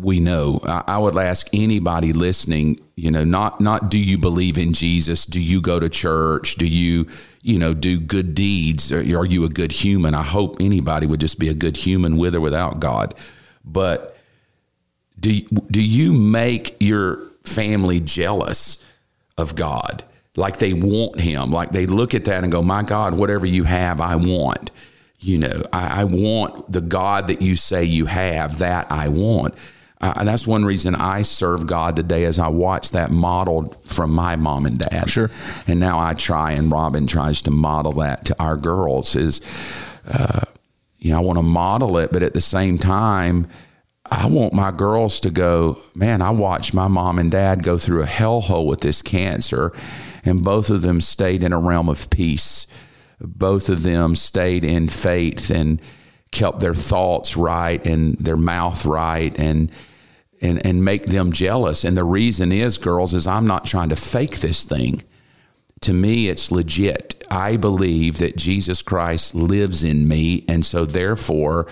we 0.01 0.19
know. 0.19 0.59
I, 0.63 0.83
I, 0.87 0.97
would 0.97 1.17
ask 1.17 1.47
anybody 1.53 2.13
listening, 2.13 2.79
you 2.95 3.11
know, 3.11 3.23
not 3.23 3.59
not 3.61 3.89
do 3.89 3.97
you 3.97 4.17
believe 4.17 4.57
in 4.57 4.73
Jesus? 4.73 5.25
Do 5.25 5.41
you 5.41 5.61
go 5.61 5.79
to 5.79 5.89
church? 5.89 6.55
Do 6.55 6.67
you, 6.67 7.07
you 7.41 7.59
know, 7.59 7.73
do 7.73 7.99
good 7.99 8.35
deeds? 8.35 8.91
Are, 8.91 8.99
are 8.99 9.25
you 9.25 9.43
a 9.45 9.49
good 9.49 9.71
human? 9.71 10.13
I 10.13 10.23
hope 10.23 10.57
anybody 10.59 11.07
would 11.07 11.19
just 11.19 11.39
be 11.39 11.49
a 11.49 11.53
good 11.53 11.77
human 11.77 12.17
with 12.17 12.35
or 12.35 12.41
without 12.41 12.79
God. 12.79 13.13
But 13.63 14.17
do 15.19 15.41
do 15.71 15.81
you 15.81 16.13
make 16.13 16.75
your 16.79 17.17
family 17.43 17.99
jealous 17.99 18.85
of 19.37 19.55
God? 19.55 20.03
Like 20.35 20.57
they 20.57 20.73
want 20.73 21.19
him, 21.19 21.51
like 21.51 21.71
they 21.71 21.85
look 21.85 22.13
at 22.13 22.25
that 22.25 22.43
and 22.43 22.51
go, 22.51 22.61
My 22.61 22.83
God, 22.83 23.17
whatever 23.17 23.45
you 23.45 23.63
have, 23.63 24.01
I 24.01 24.15
want. 24.15 24.71
You 25.19 25.39
know, 25.39 25.63
I, 25.73 26.01
I 26.01 26.03
want 26.03 26.71
the 26.71 26.81
God 26.81 27.27
that 27.27 27.41
you 27.41 27.55
say 27.55 27.83
you 27.83 28.05
have, 28.05 28.59
that 28.59 28.91
I 28.91 29.07
want 29.07 29.55
uh, 30.13 30.23
that's 30.23 30.45
one 30.45 30.65
reason 30.65 30.95
I 30.95 31.21
serve 31.21 31.67
God 31.67 31.95
today 31.95 32.25
as 32.25 32.37
I 32.39 32.47
watch 32.47 32.91
that 32.91 33.11
modeled 33.11 33.75
from 33.85 34.11
my 34.11 34.35
mom 34.35 34.65
and 34.65 34.77
dad. 34.77 35.09
Sure. 35.09 35.29
And 35.67 35.79
now 35.79 35.99
I 35.99 36.13
try, 36.13 36.51
and 36.51 36.71
Robin 36.71 37.07
tries 37.07 37.41
to 37.43 37.51
model 37.51 37.93
that 37.93 38.25
to 38.25 38.35
our 38.41 38.57
girls 38.57 39.15
is, 39.15 39.41
uh, 40.07 40.41
you 40.97 41.11
know, 41.11 41.17
I 41.17 41.21
want 41.21 41.37
to 41.37 41.43
model 41.43 41.97
it, 41.97 42.11
but 42.11 42.23
at 42.23 42.33
the 42.33 42.41
same 42.41 42.77
time, 42.77 43.47
I 44.09 44.27
want 44.27 44.53
my 44.53 44.71
girls 44.71 45.19
to 45.21 45.31
go, 45.31 45.77
man, 45.95 46.21
I 46.21 46.29
watched 46.29 46.73
my 46.73 46.87
mom 46.87 47.17
and 47.17 47.31
dad 47.31 47.63
go 47.63 47.77
through 47.77 48.03
a 48.03 48.07
hellhole 48.07 48.67
with 48.67 48.81
this 48.81 49.01
cancer, 49.01 49.71
and 50.23 50.43
both 50.43 50.69
of 50.69 50.83
them 50.83 51.01
stayed 51.01 51.41
in 51.41 51.53
a 51.53 51.59
realm 51.59 51.89
of 51.89 52.09
peace. 52.09 52.67
Both 53.19 53.69
of 53.69 53.83
them 53.83 54.13
stayed 54.15 54.63
in 54.63 54.89
faith 54.89 55.49
and 55.49 55.81
kept 56.31 56.59
their 56.59 56.73
thoughts 56.73 57.37
right 57.37 57.83
and 57.85 58.15
their 58.17 58.37
mouth 58.37 58.85
right 58.85 59.37
and 59.39 59.71
and 60.45 60.65
and 60.65 60.85
make 60.85 61.07
them 61.07 61.31
jealous. 61.31 61.83
And 61.83 61.97
the 61.97 62.03
reason 62.03 62.51
is, 62.51 62.77
girls, 62.77 63.13
is 63.13 63.27
I'm 63.27 63.47
not 63.47 63.65
trying 63.65 63.89
to 63.89 63.95
fake 63.95 64.39
this 64.39 64.63
thing. 64.63 65.03
To 65.81 65.93
me, 65.93 66.29
it's 66.29 66.51
legit. 66.51 67.23
I 67.29 67.57
believe 67.57 68.17
that 68.19 68.37
Jesus 68.37 68.81
Christ 68.81 69.35
lives 69.35 69.83
in 69.83 70.07
me, 70.07 70.45
and 70.47 70.65
so 70.65 70.85
therefore 70.85 71.67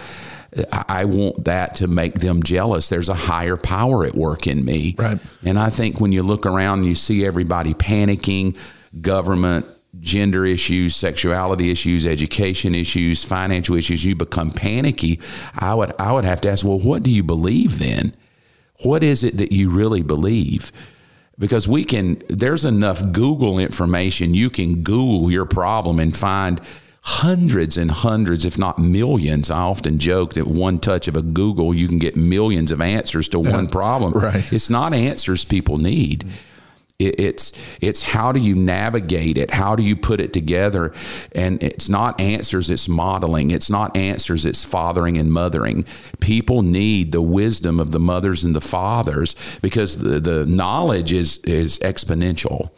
I 0.71 1.05
want 1.05 1.45
that 1.45 1.75
to 1.75 1.87
make 1.87 2.19
them 2.19 2.43
jealous. 2.43 2.89
There's 2.89 3.09
a 3.09 3.13
higher 3.13 3.57
power 3.57 4.05
at 4.05 4.15
work 4.15 4.45
in 4.47 4.65
me. 4.65 4.95
Right. 4.97 5.17
And 5.43 5.57
I 5.57 5.69
think 5.69 5.99
when 5.99 6.11
you 6.11 6.21
look 6.23 6.45
around 6.45 6.79
and 6.79 6.87
you 6.87 6.95
see 6.95 7.25
everybody 7.25 7.73
panicking, 7.73 8.57
government, 9.01 9.65
gender 9.99 10.45
issues, 10.45 10.95
sexuality 10.95 11.71
issues, 11.71 12.05
education 12.05 12.75
issues, 12.75 13.23
financial 13.23 13.75
issues, 13.75 14.05
you 14.05 14.15
become 14.15 14.51
panicky. 14.51 15.19
I 15.57 15.73
would 15.73 15.93
I 15.99 16.11
would 16.11 16.23
have 16.23 16.41
to 16.41 16.49
ask, 16.49 16.65
well, 16.65 16.79
what 16.79 17.03
do 17.03 17.11
you 17.11 17.23
believe 17.23 17.79
then? 17.79 18.13
What 18.81 19.03
is 19.03 19.23
it 19.23 19.37
that 19.37 19.51
you 19.51 19.69
really 19.69 20.01
believe? 20.01 20.71
Because 21.39 21.67
we 21.67 21.83
can 21.83 22.21
there's 22.29 22.65
enough 22.65 23.11
Google 23.11 23.59
information. 23.59 24.33
You 24.33 24.49
can 24.49 24.83
Google 24.83 25.31
your 25.31 25.45
problem 25.45 25.99
and 25.99 26.15
find 26.15 26.59
hundreds 27.05 27.77
and 27.77 27.91
hundreds, 27.91 28.45
if 28.45 28.57
not 28.57 28.79
millions. 28.79 29.51
I 29.51 29.59
often 29.59 29.99
joke 29.99 30.33
that 30.33 30.47
one 30.47 30.79
touch 30.79 31.07
of 31.07 31.15
a 31.15 31.21
Google, 31.21 31.73
you 31.73 31.87
can 31.87 31.99
get 31.99 32.15
millions 32.15 32.71
of 32.71 32.79
answers 32.79 33.27
to 33.29 33.39
one 33.39 33.67
problem. 33.67 34.13
Right. 34.13 34.53
It's 34.53 34.69
not 34.69 34.93
answers 34.93 35.43
people 35.43 35.77
need. 35.77 36.25
It's 37.09 37.51
it's 37.81 38.03
how 38.03 38.31
do 38.31 38.39
you 38.39 38.55
navigate 38.55 39.37
it? 39.37 39.51
How 39.51 39.75
do 39.75 39.83
you 39.83 39.95
put 39.95 40.19
it 40.19 40.33
together? 40.33 40.93
And 41.33 41.61
it's 41.61 41.89
not 41.89 42.19
answers. 42.19 42.69
It's 42.69 42.87
modeling. 42.87 43.51
It's 43.51 43.69
not 43.69 43.95
answers. 43.95 44.45
It's 44.45 44.63
fathering 44.63 45.17
and 45.17 45.31
mothering. 45.31 45.85
People 46.19 46.61
need 46.61 47.11
the 47.11 47.21
wisdom 47.21 47.79
of 47.79 47.91
the 47.91 47.99
mothers 47.99 48.43
and 48.43 48.55
the 48.55 48.61
fathers 48.61 49.35
because 49.61 49.99
the, 49.99 50.19
the 50.19 50.45
knowledge 50.45 51.11
is 51.11 51.37
is 51.39 51.77
exponential. 51.79 52.69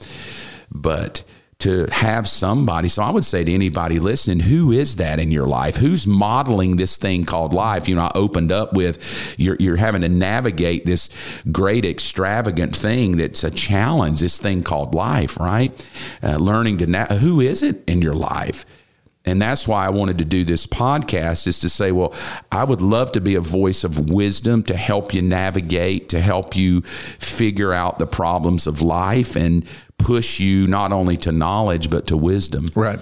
But 0.71 1.23
to 1.65 1.87
have 1.91 2.27
somebody. 2.27 2.87
So 2.87 3.01
I 3.01 3.09
would 3.09 3.25
say 3.25 3.43
to 3.43 3.51
anybody 3.51 3.97
listening, 3.97 4.41
who 4.41 4.71
is 4.71 4.97
that 4.97 5.19
in 5.19 5.31
your 5.31 5.47
life? 5.47 5.77
Who's 5.77 6.05
modeling 6.05 6.75
this 6.75 6.97
thing 6.97 7.25
called 7.25 7.55
life? 7.55 7.89
You 7.89 7.95
know, 7.95 8.03
I 8.03 8.11
opened 8.13 8.51
up 8.51 8.73
with 8.73 9.35
you're, 9.39 9.57
you're 9.59 9.75
having 9.75 10.01
to 10.01 10.09
navigate 10.09 10.85
this 10.85 11.09
great 11.51 11.83
extravagant 11.83 12.75
thing 12.75 13.17
that's 13.17 13.43
a 13.43 13.49
challenge, 13.49 14.19
this 14.19 14.37
thing 14.37 14.61
called 14.61 14.93
life, 14.93 15.39
right? 15.39 15.89
Uh, 16.21 16.37
learning 16.37 16.77
to, 16.77 16.85
na- 16.85 17.07
who 17.07 17.41
is 17.41 17.63
it 17.63 17.83
in 17.89 17.99
your 17.99 18.15
life? 18.15 18.63
And 19.25 19.41
that's 19.41 19.67
why 19.67 19.85
I 19.85 19.89
wanted 19.89 20.17
to 20.19 20.25
do 20.25 20.43
this 20.43 20.67
podcast 20.67 21.47
is 21.47 21.59
to 21.59 21.69
say, 21.69 21.91
well, 21.91 22.13
I 22.51 22.63
would 22.63 22.81
love 22.81 23.11
to 23.13 23.21
be 23.21 23.35
a 23.35 23.41
voice 23.41 23.83
of 23.83 24.09
wisdom 24.09 24.63
to 24.63 24.75
help 24.75 25.13
you 25.13 25.21
navigate, 25.21 26.09
to 26.09 26.21
help 26.21 26.55
you 26.55 26.81
figure 26.81 27.73
out 27.73 27.99
the 27.99 28.07
problems 28.07 28.67
of 28.67 28.81
life 28.81 29.35
and 29.35 29.65
push 29.97 30.39
you 30.39 30.67
not 30.67 30.91
only 30.91 31.17
to 31.17 31.31
knowledge, 31.31 31.89
but 31.89 32.07
to 32.07 32.17
wisdom. 32.17 32.69
Right. 32.75 32.99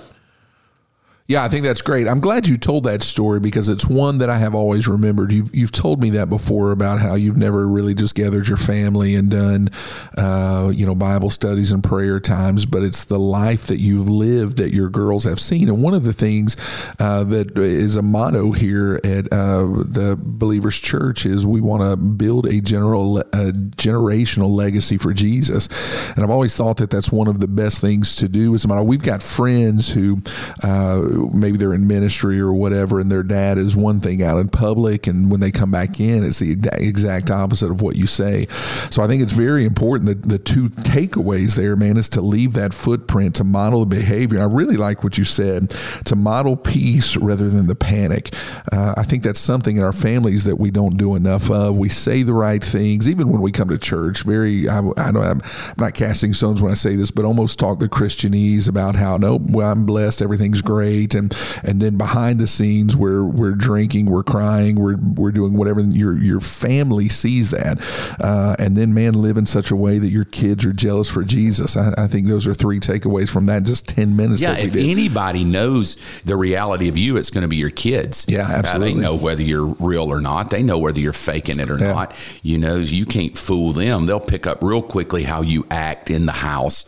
Yeah, 1.26 1.46
I 1.46 1.48
think 1.48 1.64
that's 1.64 1.82
great. 1.82 2.06
I'm 2.06 2.20
glad 2.20 2.48
you 2.48 2.58
told 2.58 2.84
that 2.84 3.02
story 3.02 3.40
because 3.40 3.70
it's 3.70 3.88
one 3.88 4.18
that 4.18 4.30
I 4.30 4.38
have 4.38 4.54
always 4.54 4.90
remembered. 4.90 5.32
You've 5.32 5.56
you've 5.56 5.72
told 5.72 6.02
me 6.02 6.10
that 6.12 6.28
before 6.28 6.72
about 6.72 7.00
how 7.00 7.16
you've 7.16 7.38
never 7.38 7.66
really 7.66 7.94
just 7.94 8.14
gathered 8.14 8.50
your 8.50 8.58
family 8.58 9.16
and 9.16 9.32
done, 9.32 9.70
uh, 10.18 10.70
you 10.76 10.86
know, 10.86 10.96
Bible 10.96 11.30
studies 11.30 11.72
and 11.72 11.82
prayer 11.82 12.20
times, 12.20 12.66
but 12.66 12.84
it's 12.84 13.06
the 13.06 13.20
life 13.20 13.68
that 13.68 13.78
you've 13.78 14.10
lived 14.10 14.58
that 14.58 14.74
your 14.74 14.90
girls 14.90 15.24
have 15.24 15.40
seen. 15.40 15.70
And 15.70 15.82
one 15.82 15.94
of 15.94 16.04
the 16.04 16.12
things 16.12 16.58
uh, 17.00 17.24
that 17.24 17.58
is 17.58 17.96
a 17.96 18.02
motto 18.02 18.52
here 18.52 19.00
at 19.06 19.32
uh, 19.32 19.64
the 19.64 20.20
Believers 20.22 20.78
Church 20.78 21.26
is 21.26 21.46
we 21.46 21.62
want 21.62 21.84
to 21.84 21.96
build 21.96 22.48
a 22.48 22.60
general 22.60 23.20
a 23.20 23.54
generational 23.78 24.50
legacy 24.50 24.98
for 24.98 25.14
Jesus. 25.14 25.70
And 26.16 26.24
I've 26.26 26.30
always 26.30 26.54
thought 26.54 26.78
that 26.78 26.90
that's 26.90 27.14
one 27.14 27.30
of 27.30 27.40
the 27.40 27.48
best 27.48 27.80
things 27.80 28.18
to 28.18 28.28
do. 28.28 28.54
As 28.54 28.66
a 28.66 28.68
motto, 28.68 28.84
we've 28.84 29.02
got 29.02 29.24
friends 29.24 29.94
who 29.94 30.18
uh, 30.62 31.13
maybe 31.34 31.58
they're 31.58 31.74
in 31.74 31.88
ministry 31.88 32.40
or 32.40 32.54
whatever, 32.54 33.00
and 33.00 33.12
their 33.12 33.24
dad 33.24 33.58
is 33.58 33.76
one 33.76 34.00
thing 34.00 34.22
out 34.22 34.38
in 34.38 34.50
public, 34.50 35.08
and 35.08 35.32
when 35.32 35.40
they 35.40 35.52
come 35.52 35.72
back 35.72 36.00
in, 36.00 36.24
it's 36.24 36.40
the 36.40 36.52
exact 36.74 37.32
opposite 37.32 37.72
of 37.72 37.82
what 37.82 37.96
you 37.96 38.08
say. 38.08 38.46
So 38.90 39.04
I 39.04 39.08
think 39.08 39.22
it's 39.22 39.32
very 39.32 39.66
important 39.66 40.08
that 40.10 40.30
the 40.30 40.38
two 40.38 40.70
takeaways 40.70 41.56
there, 41.56 41.76
man, 41.76 41.98
is 41.98 42.10
to 42.10 42.22
leave 42.22 42.54
that 42.54 42.74
footprint, 42.74 43.36
to 43.36 43.44
model 43.44 43.82
the 43.82 43.96
behavior. 43.96 44.42
I 44.42 44.46
really 44.46 44.78
like 44.78 45.04
what 45.04 45.18
you 45.18 45.24
said, 45.24 45.70
to 46.06 46.16
model 46.16 46.56
peace 46.56 47.16
rather 47.16 47.50
than 47.50 47.68
the 47.68 47.76
panic. 47.76 48.30
Uh, 48.72 48.94
I 48.98 49.04
think 49.04 49.24
that's 49.24 49.40
something 49.40 49.78
in 49.78 49.84
our 49.84 49.94
families 49.94 50.44
that 50.46 50.58
we 50.58 50.72
don't 50.72 50.98
do 50.98 51.16
enough 51.16 51.50
of. 51.50 51.78
We 51.78 51.90
say 51.90 52.24
the 52.24 52.34
right 52.34 52.64
things, 52.64 53.08
even 53.08 53.30
when 53.30 53.42
we 53.42 53.52
come 53.52 53.70
to 53.70 53.78
church. 53.78 54.24
Very, 54.24 54.68
I, 54.68 54.80
I 54.80 55.14
I'm, 55.14 55.18
I'm 55.18 55.42
not 55.78 55.94
casting 55.94 56.34
stones 56.34 56.62
when 56.62 56.72
I 56.72 56.76
say 56.76 56.96
this, 56.96 57.12
but 57.12 57.26
almost 57.26 57.60
talk 57.60 57.80
the 57.80 57.90
Christianese 57.90 58.68
about 58.70 58.96
how, 58.96 59.18
no, 59.18 59.40
well, 59.42 59.72
I'm 59.72 59.86
blessed, 59.86 60.22
everything's 60.22 60.62
great 60.62 61.03
and 61.14 61.36
and 61.64 61.82
then 61.82 61.98
behind 61.98 62.40
the 62.40 62.48
scenes 62.48 62.96
we're 62.96 63.26
we're 63.26 63.56
drinking, 63.56 64.06
we're 64.06 64.24
crying, 64.24 64.80
we're 64.80 64.98
we're 64.98 65.32
doing 65.32 65.58
whatever. 65.58 65.82
Your 65.82 66.18
your 66.18 66.40
family 66.40 67.10
sees 67.10 67.52
that, 67.52 67.78
uh, 68.22 68.56
and 68.58 68.78
then 68.78 68.94
man, 68.94 69.14
live 69.14 69.38
in 69.38 69.46
such 69.46 69.72
a 69.72 69.76
way 69.76 70.00
that 70.00 70.08
your 70.08 70.26
kids 70.26 70.66
are 70.66 70.74
jealous 70.74 71.10
for 71.10 71.24
Jesus. 71.24 71.76
I, 71.76 71.94
I 71.98 72.08
think 72.08 72.28
those 72.28 72.48
are 72.48 72.54
three 72.54 72.80
takeaways 72.80 73.32
from 73.32 73.46
that. 73.48 73.64
Just 73.64 73.88
ten 73.88 74.16
minutes. 74.16 74.42
Yeah, 74.42 74.58
if 74.58 74.74
did. 74.74 74.90
anybody 74.90 75.44
knows 75.44 76.22
the 76.22 76.38
reality 76.38 76.88
of 76.88 76.98
you, 76.98 77.18
it's 77.18 77.30
going 77.30 77.42
to 77.42 77.48
be 77.48 77.58
your 77.58 77.70
kids. 77.70 78.26
Yeah, 78.28 78.48
absolutely. 78.50 78.94
Uh, 78.94 78.96
they 78.96 79.02
know 79.02 79.16
whether 79.18 79.44
you're 79.44 79.76
real 79.80 80.06
or 80.06 80.22
not. 80.22 80.50
They 80.50 80.64
know 80.64 80.78
whether 80.78 81.00
you're 81.00 81.14
faking 81.14 81.60
it 81.60 81.70
or 81.70 81.78
yeah. 81.78 81.94
not. 81.94 82.40
You 82.42 82.58
know, 82.58 82.78
you 82.78 83.06
can't 83.06 83.38
fool 83.38 83.72
them. 83.72 84.06
They'll 84.06 84.20
pick 84.20 84.48
up 84.48 84.64
real 84.64 84.82
quickly 84.82 85.24
how 85.24 85.42
you 85.42 85.66
act 85.70 86.10
in 86.10 86.26
the 86.26 86.32
house. 86.32 86.86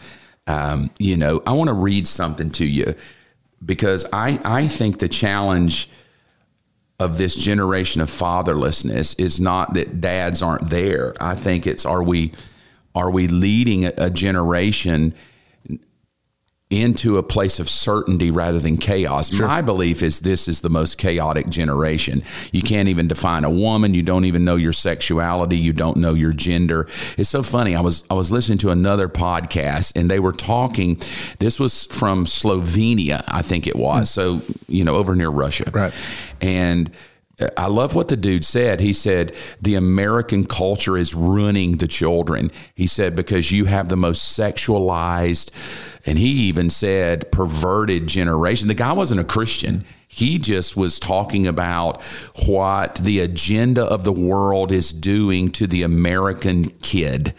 Um, 0.47 0.91
you 0.99 1.17
know, 1.17 1.41
I 1.47 1.54
want 1.54 1.69
to 1.69 1.73
read 1.73 2.08
something 2.08 2.51
to 2.51 2.65
you 2.65 2.95
because 3.63 4.06
I, 4.12 4.39
I 4.44 4.68
think 4.68 5.00
the 5.00 5.08
challenge 5.08 5.89
of 7.00 7.18
this 7.18 7.36
generation 7.36 8.02
of 8.02 8.10
fatherlessness 8.10 9.20
is 9.20 9.39
not 9.39 9.74
that 9.74 10.00
dads 10.00 10.41
aren't 10.41 10.70
there. 10.70 11.13
I 11.20 11.36
think 11.36 11.68
it's 11.68 11.86
are 11.86 12.04
we 12.04 12.32
are 12.94 13.12
we 13.12 13.28
leading 13.28 13.86
a, 13.86 13.94
a 13.98 14.10
generation 14.10 15.13
into 16.71 17.19
a 17.19 17.23
place 17.23 17.60
of 17.60 17.69
certainty 17.69 18.32
rather 18.32 18.58
than 18.58 18.75
chaos. 18.78 19.32
Sure. 19.32 19.47
My 19.47 19.62
belief 19.62 20.01
is 20.01 20.21
this 20.21 20.47
is 20.47 20.62
the 20.62 20.69
most 20.69 20.97
chaotic 20.97 21.47
generation. 21.47 22.23
You 22.51 22.63
can't 22.63 22.89
even 22.89 23.08
define 23.08 23.43
a 23.43 23.51
woman, 23.51 23.93
you 23.93 24.01
don't 24.01 24.25
even 24.25 24.43
know 24.43 24.56
your 24.56 24.73
sexuality, 24.73 25.58
you 25.58 25.73
don't 25.73 25.97
know 25.97 26.15
your 26.15 26.34
gender. 26.34 26.88
It's 27.17 27.30
so 27.30 27.43
funny. 27.43 27.75
I 27.75 27.82
was 27.82 28.04
I 28.10 28.15
was 28.15 28.32
listening 28.32 28.58
to 28.60 28.71
another 28.71 29.08
podcast 29.08 29.95
and 29.95 30.10
they 30.10 30.19
were 30.19 30.32
talking 30.32 30.99
this 31.38 31.60
was 31.60 31.86
from 31.86 32.25
Slovenia, 32.25 33.23
I 33.28 33.43
think 33.43 33.67
it 33.67 33.75
was. 33.75 34.10
Mm. 34.10 34.13
So, 34.13 34.41
you 34.67 34.84
know, 34.84 34.95
over 34.95 35.15
near 35.15 35.30
Russia. 35.30 35.69
Right. 35.71 35.93
And 36.41 36.89
I 37.58 37.67
love 37.67 37.95
what 37.95 38.08
the 38.08 38.15
dude 38.15 38.45
said. 38.45 38.80
He 38.80 38.93
said, 38.93 39.34
the 39.62 39.76
American 39.76 40.45
culture 40.45 40.98
is 40.98 41.13
ruining 41.13 41.78
the 41.78 41.88
children. 41.88 42.50
He 42.76 42.88
said, 42.88 43.15
because 43.15 43.52
you 43.52 43.65
have 43.65 43.89
the 43.89 43.98
most 43.98 44.38
sexualized, 44.38 45.52
and 46.06 46.17
he 46.17 46.30
even 46.30 46.69
said 46.69 47.32
perverted 47.32 48.08
generation. 48.08 48.69
The 48.69 48.74
guy 48.74 48.93
wasn't 48.93 49.19
a 49.19 49.26
Christian. 49.26 49.84
He 50.08 50.38
just 50.38 50.78
was 50.78 50.98
talking 50.98 51.45
about 51.45 52.02
what 52.45 52.95
the 52.95 53.19
agenda 53.19 53.84
of 53.84 54.06
the 54.06 54.13
world 54.13 54.71
is 54.71 54.93
doing 54.93 55.52
to 55.52 55.67
the 55.67 55.84
American 55.84 56.69
kid 56.82 57.34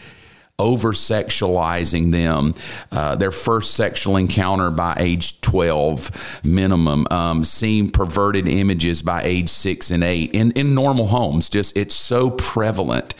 over 0.59 0.91
sexualizing 0.91 2.11
them. 2.11 2.55
Uh, 2.91 3.15
their 3.15 3.31
first 3.31 3.75
sexual 3.75 4.15
encounter 4.15 4.71
by 4.71 4.95
age 4.97 5.39
12 5.41 6.41
minimum, 6.43 7.05
um, 7.11 7.43
seeing 7.43 7.91
perverted 7.91 8.47
images 8.47 9.01
by 9.01 9.21
age 9.23 9.49
six 9.49 9.91
and 9.91 10.03
eight 10.03 10.31
in, 10.31 10.51
in 10.51 10.73
normal 10.73 11.07
homes. 11.07 11.49
Just 11.49 11.77
it's 11.77 11.95
so 11.95 12.31
prevalent 12.31 13.13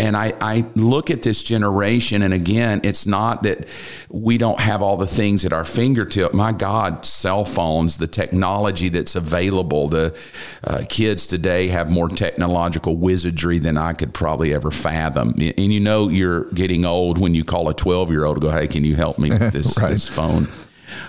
and 0.00 0.16
I, 0.16 0.32
I 0.40 0.64
look 0.74 1.10
at 1.10 1.22
this 1.22 1.42
generation, 1.42 2.22
and 2.22 2.32
again, 2.32 2.80
it's 2.84 3.06
not 3.06 3.42
that 3.42 3.68
we 4.08 4.38
don't 4.38 4.58
have 4.58 4.80
all 4.80 4.96
the 4.96 5.06
things 5.06 5.44
at 5.44 5.52
our 5.52 5.64
fingertip. 5.64 6.32
My 6.32 6.52
God, 6.52 7.04
cell 7.04 7.44
phones, 7.44 7.98
the 7.98 8.06
technology 8.06 8.88
that's 8.88 9.14
available, 9.14 9.88
the 9.88 10.18
uh, 10.64 10.84
kids 10.88 11.26
today 11.26 11.68
have 11.68 11.90
more 11.90 12.08
technological 12.08 12.96
wizardry 12.96 13.58
than 13.58 13.76
I 13.76 13.92
could 13.92 14.14
probably 14.14 14.54
ever 14.54 14.70
fathom. 14.70 15.34
And 15.38 15.72
you 15.72 15.80
know, 15.80 16.08
you're 16.08 16.44
getting 16.52 16.86
old 16.86 17.18
when 17.18 17.34
you 17.34 17.44
call 17.44 17.68
a 17.68 17.74
12 17.74 18.10
year 18.10 18.24
old 18.24 18.36
to 18.36 18.40
go, 18.40 18.50
Hey, 18.50 18.68
can 18.68 18.84
you 18.84 18.96
help 18.96 19.18
me 19.18 19.28
with 19.28 19.52
this, 19.52 19.78
right. 19.82 19.90
this 19.90 20.08
phone? 20.08 20.48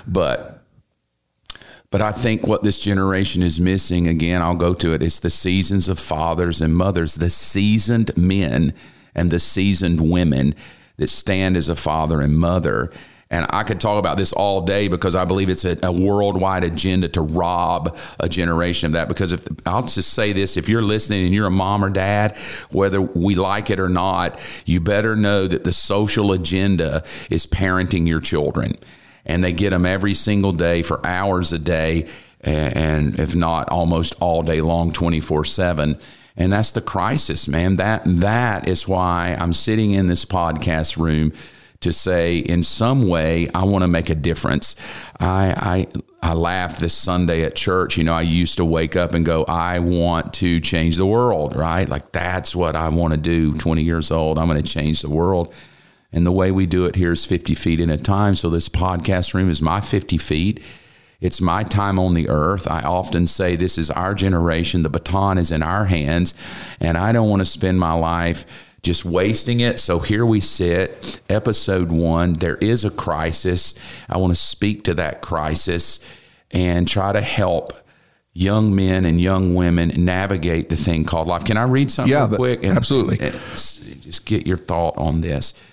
But 0.05 0.60
But 1.91 2.01
I 2.01 2.13
think 2.13 2.47
what 2.47 2.63
this 2.63 2.79
generation 2.79 3.43
is 3.43 3.59
missing, 3.59 4.07
again, 4.07 4.41
I'll 4.41 4.55
go 4.55 4.73
to 4.73 4.93
it, 4.93 5.03
it's 5.03 5.19
the 5.19 5.29
seasons 5.29 5.89
of 5.89 5.99
fathers 5.99 6.61
and 6.61 6.73
mothers, 6.73 7.15
the 7.15 7.29
seasoned 7.29 8.17
men 8.17 8.73
and 9.13 9.29
the 9.29 9.39
seasoned 9.39 10.09
women 10.09 10.55
that 10.95 11.09
stand 11.09 11.57
as 11.57 11.67
a 11.67 11.75
father 11.75 12.21
and 12.21 12.37
mother. 12.37 12.91
And 13.29 13.45
I 13.49 13.63
could 13.63 13.81
talk 13.81 13.99
about 13.99 14.15
this 14.15 14.31
all 14.31 14.61
day 14.61 14.87
because 14.87 15.15
I 15.15 15.25
believe 15.25 15.49
it's 15.49 15.65
a, 15.65 15.77
a, 15.83 15.91
worldwide 15.91 16.63
agenda 16.63 17.09
to 17.09 17.21
rob 17.21 17.97
a 18.19 18.29
generation 18.29 18.87
of 18.87 18.93
that. 18.93 19.09
Because 19.09 19.33
if 19.33 19.45
I'll 19.65 19.81
just 19.81 20.13
say 20.13 20.31
this, 20.31 20.55
if 20.55 20.69
you're 20.69 20.81
listening 20.81 21.25
and 21.25 21.33
you're 21.33 21.47
a 21.47 21.51
mom 21.51 21.83
or 21.83 21.89
dad, 21.89 22.37
whether 22.71 23.01
we 23.01 23.35
like 23.35 23.69
it 23.69 23.79
or 23.79 23.89
not, 23.89 24.39
you 24.65 24.79
better 24.79 25.15
know 25.15 25.45
that 25.47 25.65
the 25.65 25.71
social 25.73 26.31
agenda 26.31 27.03
is 27.29 27.45
parenting 27.45 28.07
your 28.07 28.21
children 28.21 28.75
and 29.25 29.43
they 29.43 29.53
get 29.53 29.71
them 29.71 29.85
every 29.85 30.13
single 30.13 30.51
day 30.51 30.83
for 30.83 31.05
hours 31.05 31.53
a 31.53 31.59
day, 31.59 32.07
and 32.41 33.19
if 33.19 33.35
not 33.35 33.69
almost 33.69 34.15
all 34.19 34.43
day 34.43 34.61
long, 34.61 34.91
24 34.91 35.45
7 35.45 35.99
and 36.37 36.51
that's 36.51 36.71
the 36.71 36.81
crisis 36.81 37.47
man. 37.47 37.75
That 37.75 38.03
that 38.05 38.67
is 38.67 38.87
why 38.87 39.35
i'm 39.39 39.53
sitting 39.53 39.91
in 39.91 40.07
this 40.07 40.25
podcast 40.25 40.97
room 40.97 41.33
to 41.81 41.91
say 41.91 42.37
in 42.37 42.61
some 42.63 43.07
way 43.07 43.49
i 43.55 43.63
want 43.63 43.83
to 43.83 43.87
make 43.87 44.09
a 44.09 44.15
difference. 44.15 44.75
I 45.19 45.87
i 46.21 46.29
i 46.29 46.33
laughed 46.33 46.79
this 46.79 46.93
sunday 46.93 47.43
at 47.43 47.55
church. 47.55 47.97
You 47.97 48.03
know 48.03 48.13
i 48.13 48.21
used 48.21 48.57
to 48.57 48.65
wake 48.65 48.95
up 48.95 49.13
and 49.13 49.25
go 49.25 49.43
i 49.45 49.79
want 49.79 50.33
to 50.35 50.59
change 50.59 50.97
the 50.97 51.05
world 51.05 51.55
right? 51.55 51.87
Like 51.87 52.11
that's 52.11 52.55
what 52.55 52.75
i 52.75 52.89
want 52.89 53.13
to 53.13 53.19
do. 53.19 53.53
20 53.53 53.81
years 53.81 54.11
old 54.11 54.37
i'm 54.37 54.47
going 54.47 54.61
to 54.61 54.73
change 54.73 55.01
the 55.01 55.09
world 55.09 55.53
and 56.13 56.25
the 56.25 56.31
way 56.31 56.51
we 56.51 56.65
do 56.65 56.85
it 56.85 56.95
here 56.95 57.11
is 57.11 57.25
50 57.25 57.55
feet 57.55 57.79
in 57.79 57.89
a 57.89 57.97
time. 57.97 58.35
So 58.35 58.49
this 58.49 58.69
podcast 58.69 59.33
room 59.33 59.49
is 59.49 59.61
my 59.61 59.79
50 59.79 60.17
feet. 60.17 60.61
It's 61.21 61.39
my 61.39 61.63
time 61.63 61.99
on 61.99 62.13
the 62.13 62.27
earth. 62.29 62.69
I 62.69 62.81
often 62.81 63.27
say 63.27 63.55
this 63.55 63.77
is 63.77 63.91
our 63.91 64.13
generation. 64.13 64.81
The 64.81 64.89
baton 64.89 65.37
is 65.37 65.51
in 65.51 65.63
our 65.63 65.85
hands. 65.85 66.33
And 66.79 66.97
I 66.97 67.11
don't 67.11 67.29
want 67.29 67.41
to 67.41 67.45
spend 67.45 67.79
my 67.79 67.93
life 67.93 68.77
just 68.81 69.05
wasting 69.05 69.59
it. 69.59 69.79
So 69.79 69.99
here 69.99 70.25
we 70.25 70.39
sit, 70.39 71.21
episode 71.29 71.91
one. 71.91 72.33
There 72.33 72.55
is 72.55 72.83
a 72.83 72.89
crisis. 72.89 73.75
I 74.09 74.17
want 74.17 74.33
to 74.33 74.39
speak 74.39 74.83
to 74.85 74.95
that 74.95 75.21
crisis 75.21 75.99
and 76.49 76.87
try 76.87 77.13
to 77.13 77.21
help 77.21 77.71
young 78.33 78.75
men 78.75 79.05
and 79.05 79.21
young 79.21 79.53
women 79.53 79.91
navigate 79.95 80.69
the 80.69 80.75
thing 80.75 81.03
called 81.03 81.27
life. 81.27 81.45
Can 81.45 81.57
I 81.57 81.63
read 81.63 81.91
something 81.91 82.11
yeah, 82.11 82.27
real 82.27 82.37
quick? 82.37 82.63
And, 82.63 82.75
absolutely. 82.75 83.19
And 83.19 83.33
just 83.33 84.25
get 84.25 84.47
your 84.47 84.57
thought 84.57 84.97
on 84.97 85.21
this 85.21 85.70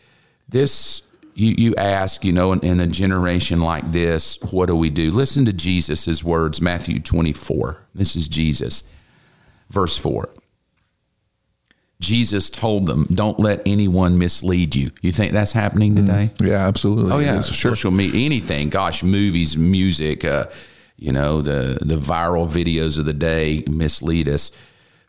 this 0.48 1.02
you, 1.38 1.54
you 1.56 1.74
ask, 1.76 2.24
you 2.24 2.32
know, 2.32 2.52
in, 2.52 2.61
in, 2.64 2.80
a 2.80 2.87
generation 2.88 3.61
like 3.61 3.92
this, 3.92 4.40
what 4.50 4.66
do 4.66 4.74
we 4.74 4.90
do? 4.90 5.12
Listen 5.12 5.44
to 5.44 5.52
Jesus' 5.52 6.24
words, 6.24 6.61
Matthew 6.61 6.98
24. 6.98 7.87
This 7.94 8.16
is 8.16 8.26
Jesus, 8.26 8.82
verse 9.70 9.96
4. 9.96 10.28
Jesus 12.00 12.50
told 12.50 12.87
them, 12.87 13.06
don't 13.12 13.38
let 13.38 13.62
anyone 13.66 14.18
mislead 14.18 14.74
you. 14.74 14.90
You 15.00 15.12
think 15.12 15.32
that's 15.32 15.52
happening 15.52 15.92
mm. 15.92 16.06
today? 16.06 16.30
Mm, 16.38 16.48
yeah, 16.48 16.66
absolutely. 16.66 17.12
Oh, 17.12 17.18
yeah. 17.18 17.40
Social 17.40 17.92
media, 17.92 18.24
anything. 18.24 18.68
Gosh, 18.68 19.04
movies, 19.04 19.56
music, 19.56 20.24
uh, 20.24 20.46
you 20.96 21.12
know, 21.12 21.40
the, 21.40 21.78
the 21.80 21.96
viral 21.96 22.48
videos 22.48 22.98
of 22.98 23.04
the 23.04 23.12
day 23.12 23.62
mislead 23.68 24.28
us. 24.28 24.50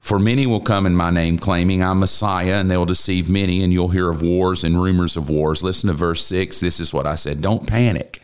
For 0.02 0.18
many 0.18 0.48
will 0.48 0.62
come 0.62 0.86
in 0.86 0.96
my 0.96 1.12
name, 1.12 1.38
claiming 1.38 1.84
I'm 1.84 2.00
Messiah, 2.00 2.56
and 2.56 2.72
they 2.72 2.78
will 2.78 2.86
deceive 2.86 3.30
many, 3.30 3.64
and 3.64 3.74
you'll 3.74 3.90
hear 3.90 4.10
of 4.10 4.22
wars 4.22 4.64
and 4.64 4.82
rumors 4.82 5.18
of 5.18 5.30
wars. 5.30 5.62
Listen 5.62 5.90
to 5.90 5.94
verse 5.94 6.26
6. 6.26 6.60
This 6.60 6.80
is 6.80 6.94
what 6.94 7.06
I 7.06 7.16
said 7.16 7.42
Don't 7.42 7.68
panic. 7.68 8.22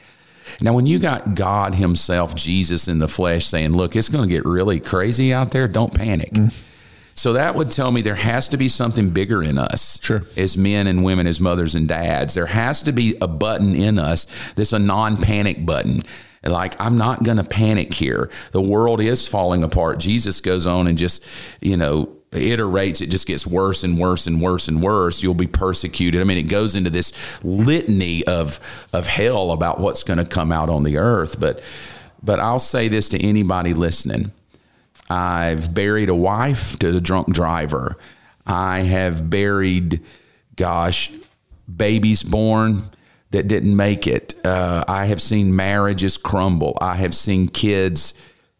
Now, 0.62 0.74
when 0.74 0.86
you 0.86 1.00
got 1.00 1.36
God 1.36 1.76
Himself, 1.76 2.36
Jesus 2.36 2.88
in 2.88 3.00
the 3.00 3.08
flesh, 3.08 3.46
saying, 3.46 3.74
Look, 3.74 3.96
it's 3.96 4.10
going 4.10 4.28
to 4.28 4.34
get 4.34 4.46
really 4.46 4.80
crazy 4.80 5.34
out 5.34 5.52
there, 5.52 5.68
don't 5.68 5.94
panic. 5.94 6.32
Mm. 6.32 6.72
So 7.18 7.34
that 7.34 7.56
would 7.56 7.72
tell 7.72 7.92
me 7.92 8.02
there 8.02 8.16
has 8.16 8.50
to 8.50 8.58
be 8.58 8.68
something 8.68 9.10
bigger 9.10 9.42
in 9.42 9.58
us. 9.58 10.00
Sure. 10.04 10.24
As 10.36 10.58
men 10.58 10.86
and 10.86 11.04
women, 11.04 11.28
as 11.28 11.40
mothers 11.40 11.74
and 11.74 11.88
dads. 11.88 12.34
There 12.34 12.48
has 12.48 12.84
to 12.84 12.92
be 12.92 13.18
a 13.22 13.28
button 13.28 13.74
in 13.74 13.98
us 13.98 14.28
that's 14.56 14.74
a 14.74 14.80
non 14.80 15.18
panic 15.18 15.66
button 15.66 16.02
like, 16.45 16.79
I'm 16.79 16.97
not 16.97 17.23
going 17.23 17.38
to 17.38 17.43
panic 17.43 17.93
here. 17.93 18.29
The 18.51 18.62
world 18.62 19.01
is 19.01 19.27
falling 19.27 19.63
apart. 19.63 19.99
Jesus 19.99 20.41
goes 20.41 20.67
on 20.67 20.88
and 20.88 20.97
just, 20.97 21.25
you 21.62 21.77
know, 21.77 22.15
iterates, 22.31 23.01
it 23.01 23.08
just 23.08 23.27
gets 23.27 23.47
worse 23.47 23.84
and 23.84 23.97
worse 23.97 24.27
and 24.27 24.41
worse 24.41 24.67
and 24.67 24.81
worse. 24.84 25.23
You'll 25.23 25.34
be 25.34 25.47
persecuted. 25.47 26.21
I 26.21 26.23
mean, 26.23 26.38
it 26.38 26.43
goes 26.43 26.75
into 26.75 26.89
this 26.89 27.13
litany 27.43 28.23
of 28.25 28.60
of 28.93 29.08
hell 29.08 29.51
about 29.51 29.79
what's 29.79 30.03
going 30.03 30.17
to 30.17 30.25
come 30.25 30.51
out 30.51 30.69
on 30.69 30.84
the 30.84 30.97
earth. 30.97 31.39
But 31.39 31.62
but 32.21 32.39
I'll 32.39 32.60
say 32.60 32.88
this 32.88 33.10
to 33.10 33.23
anybody 33.23 33.73
listening. 33.73 34.31
I've 35.10 35.73
buried 35.73 36.10
a 36.10 36.15
wife 36.15 36.77
to 36.79 36.91
the 36.91 37.01
drunk 37.01 37.34
driver. 37.34 37.95
I 38.47 38.79
have 38.79 39.29
buried, 39.29 40.01
gosh, 40.55 41.12
babies 41.73 42.23
born 42.23 42.84
that 43.32 43.48
didn't 43.48 43.76
make 43.76 44.08
it. 44.08 44.34
Uh, 44.46 44.84
I 44.88 45.06
have 45.06 45.22
seen 45.22 45.56
marriages 45.56 46.18
crumble. 46.18 46.78
I 46.80 46.96
have 46.96 47.14
seen 47.14 47.48
kids 47.48 48.14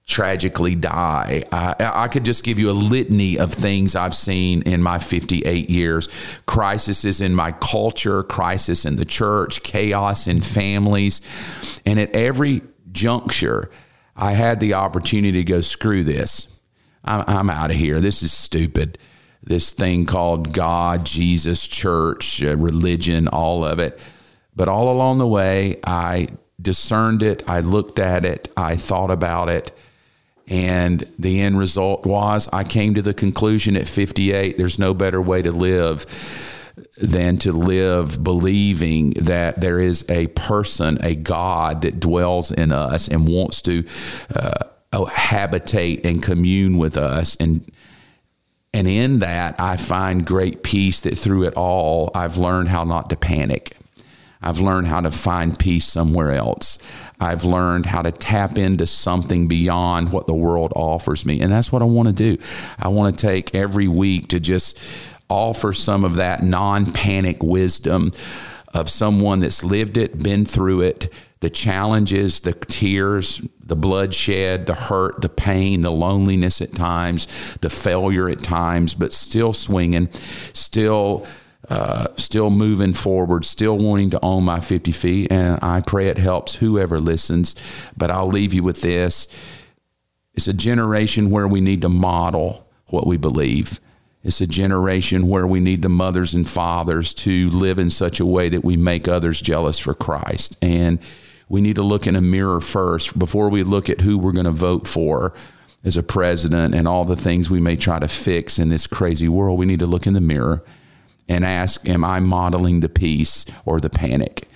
tragically 0.08 0.76
die. 0.76 1.44
I, 1.52 1.76
I, 1.80 2.08
could 2.08 2.24
just 2.26 2.44
give 2.44 2.60
you 2.60 2.70
a 2.70 2.74
litany 2.74 3.40
of 3.40 3.52
things 3.52 3.96
I've 3.96 4.14
seen 4.14 4.62
in 4.62 4.84
my 4.84 5.00
58 5.00 5.68
years. 5.70 6.08
Crises 6.46 7.22
in 7.22 7.34
my 7.34 7.52
culture, 7.54 8.22
crisis 8.22 8.86
in 8.86 8.98
the 8.98 9.06
church, 9.06 9.64
chaos 9.64 10.28
in 10.28 10.42
families. 10.42 11.22
And 11.88 12.00
at 12.00 12.16
every 12.16 12.62
juncture, 12.92 13.72
I 14.16 14.34
had 14.34 14.60
the 14.60 14.76
opportunity 14.76 15.44
to 15.44 15.52
go, 15.52 15.62
screw 15.62 16.04
this. 16.04 16.62
I'm, 17.04 17.24
I'm 17.28 17.50
out 17.50 17.72
of 17.72 17.78
here. 17.78 18.00
This 18.00 18.22
is 18.22 18.32
stupid. 18.32 19.00
This 19.42 19.74
thing 19.74 20.06
called 20.06 20.54
God, 20.54 21.06
Jesus, 21.06 21.68
church, 21.68 22.44
uh, 22.44 22.58
religion, 22.58 23.28
all 23.28 23.66
of 23.66 23.80
it. 23.80 24.00
But 24.56 24.70
all 24.70 24.92
along 24.92 25.18
the 25.18 25.28
way, 25.28 25.80
I 25.86 26.30
discerned 26.62 27.22
it, 27.22 27.48
I 27.48 27.60
looked 27.60 28.00
at 28.00 28.26
it, 28.26 28.52
I 28.56 28.76
thought 28.76 29.12
about 29.12 29.50
it. 29.50 29.72
And 30.48 31.02
the 31.18 31.42
end 31.42 31.58
result 31.58 32.06
was 32.06 32.48
I 32.54 32.64
came 32.64 32.94
to 32.94 33.02
the 33.02 33.16
conclusion 33.16 33.76
at 33.76 33.88
58 33.88 34.58
there's 34.58 34.78
no 34.78 34.94
better 34.94 35.20
way 35.20 35.42
to 35.42 35.52
live 35.52 36.06
than 36.98 37.38
to 37.38 37.52
live 37.52 38.24
believing 38.24 39.12
that 39.12 39.60
there 39.60 39.80
is 39.80 40.06
a 40.10 40.28
person, 40.28 40.98
a 41.02 41.16
God 41.16 41.82
that 41.82 42.00
dwells 42.00 42.52
in 42.52 42.72
us 42.72 43.08
and 43.08 43.28
wants 43.28 43.62
to 43.64 43.86
uh, 44.36 45.06
habitate 45.06 46.06
and 46.06 46.22
commune 46.22 46.78
with 46.78 46.98
us. 46.98 47.36
And 47.38 47.70
and 48.74 48.90
in 48.90 49.20
that, 49.20 49.56
I 49.58 49.78
find 49.78 50.26
great 50.26 50.62
peace 50.62 51.00
that 51.02 51.18
through 51.18 51.44
it 51.44 51.54
all, 51.54 52.12
I've 52.14 52.36
learned 52.36 52.68
how 52.68 52.84
not 52.84 53.10
to 53.10 53.16
panic. 53.16 53.78
I've 54.46 54.60
learned 54.60 54.88
how 54.88 55.02
to 55.02 55.12
find 55.12 55.58
peace 55.58 55.86
somewhere 55.86 56.32
else. 56.32 56.78
I've 57.20 57.44
learned 57.44 57.88
how 57.88 58.04
to 58.04 58.12
tap 58.12 58.58
into 58.58 58.86
something 58.86 59.48
beyond 59.48 60.12
what 60.12 60.28
the 60.28 60.36
world 60.36 60.72
offers 60.76 61.26
me. 61.26 61.42
And 61.42 61.52
that's 61.52 61.72
what 61.72 61.82
I 61.82 61.86
want 61.86 62.08
to 62.10 62.14
do. 62.14 62.42
I 62.78 62.90
want 62.90 63.18
to 63.18 63.28
take 63.28 63.56
every 63.56 63.88
week 63.88 64.28
to 64.30 64.40
just 64.40 64.80
offer 65.30 65.74
some 65.74 66.06
of 66.06 66.16
that 66.16 66.44
non 66.44 66.92
panic 66.92 67.42
wisdom 67.42 68.12
of 68.74 68.90
someone 68.90 69.40
that's 69.40 69.64
lived 69.64 69.98
it, 69.98 70.22
been 70.22 70.46
through 70.46 70.82
it, 70.82 71.10
the 71.40 71.50
challenges, 71.50 72.42
the 72.42 72.54
tears, 72.54 73.42
the 73.64 73.76
bloodshed, 73.76 74.66
the 74.66 74.76
hurt, 74.76 75.22
the 75.22 75.30
pain, 75.30 75.82
the 75.82 75.92
loneliness 75.92 76.62
at 76.62 76.74
times, 76.74 77.56
the 77.62 77.70
failure 77.70 78.30
at 78.30 78.40
times, 78.40 78.94
but 78.94 79.14
still 79.14 79.54
swinging, 79.54 80.12
still 80.54 81.26
uh, 81.70 82.08
still 82.16 82.50
moving 82.50 82.94
forward, 82.94 83.46
still 83.46 83.78
wanting 83.78 84.10
to 84.12 84.20
own 84.24 84.44
my 84.44 84.60
50 84.60 84.92
feet. 84.92 85.32
And 85.32 85.60
I 85.62 85.82
pray 85.82 86.08
it 86.08 86.18
helps 86.18 86.56
whoever 86.56 87.00
listens. 87.00 87.56
But 87.98 88.12
I'll 88.12 88.28
leave 88.28 88.54
you 88.54 88.64
with 88.64 88.82
this 88.82 89.28
it's 90.36 90.48
a 90.48 90.54
generation 90.54 91.30
where 91.30 91.48
we 91.48 91.62
need 91.62 91.82
to 91.82 91.90
model 91.90 92.68
what 92.88 93.08
we 93.08 93.18
believe. 93.18 93.80
It's 94.22 94.42
a 94.42 94.48
generation 94.48 95.28
where 95.28 95.48
we 95.48 95.60
need 95.60 95.82
the 95.82 95.90
mothers 95.90 96.34
and 96.34 96.48
fathers 96.48 97.14
to 97.16 97.50
live 97.50 97.80
in 97.80 97.90
such 97.90 98.20
a 98.20 98.26
way 98.26 98.50
that 98.50 98.64
we 98.64 98.76
make 98.76 99.08
others 99.08 99.40
jealous 99.40 99.80
for 99.80 99.94
Christ. 99.94 100.58
And 100.62 101.00
we 101.48 101.62
need 101.62 101.76
to 101.78 101.84
look 101.84 102.06
in 102.08 102.16
a 102.16 102.22
mirror 102.22 102.60
first 102.60 103.18
before 103.18 103.50
we 103.50 103.64
look 103.64 103.90
at 103.90 104.02
who 104.02 104.18
we're 104.18 104.32
going 104.32 104.46
to 104.46 104.52
vote 104.52 104.88
for 104.88 105.34
as 105.84 105.96
a 105.96 106.04
president 106.04 106.74
and 106.74 106.88
all 106.88 107.06
the 107.06 107.16
things 107.16 107.50
we 107.50 107.62
may 107.62 107.76
try 107.76 108.00
to 108.00 108.08
fix 108.08 108.58
in 108.58 108.70
this 108.70 108.88
crazy 108.88 109.30
world. 109.30 109.60
We 109.60 109.68
need 109.68 109.80
to 109.80 109.86
look 109.86 110.08
in 110.08 110.14
the 110.14 110.22
mirror 110.22 110.64
and 111.28 111.46
ask, 111.46 111.88
Am 111.88 112.04
I 112.04 112.20
modeling 112.20 112.80
the 112.80 112.90
peace 112.90 113.46
or 113.66 113.80
the 113.80 113.90
panic? 113.90 114.48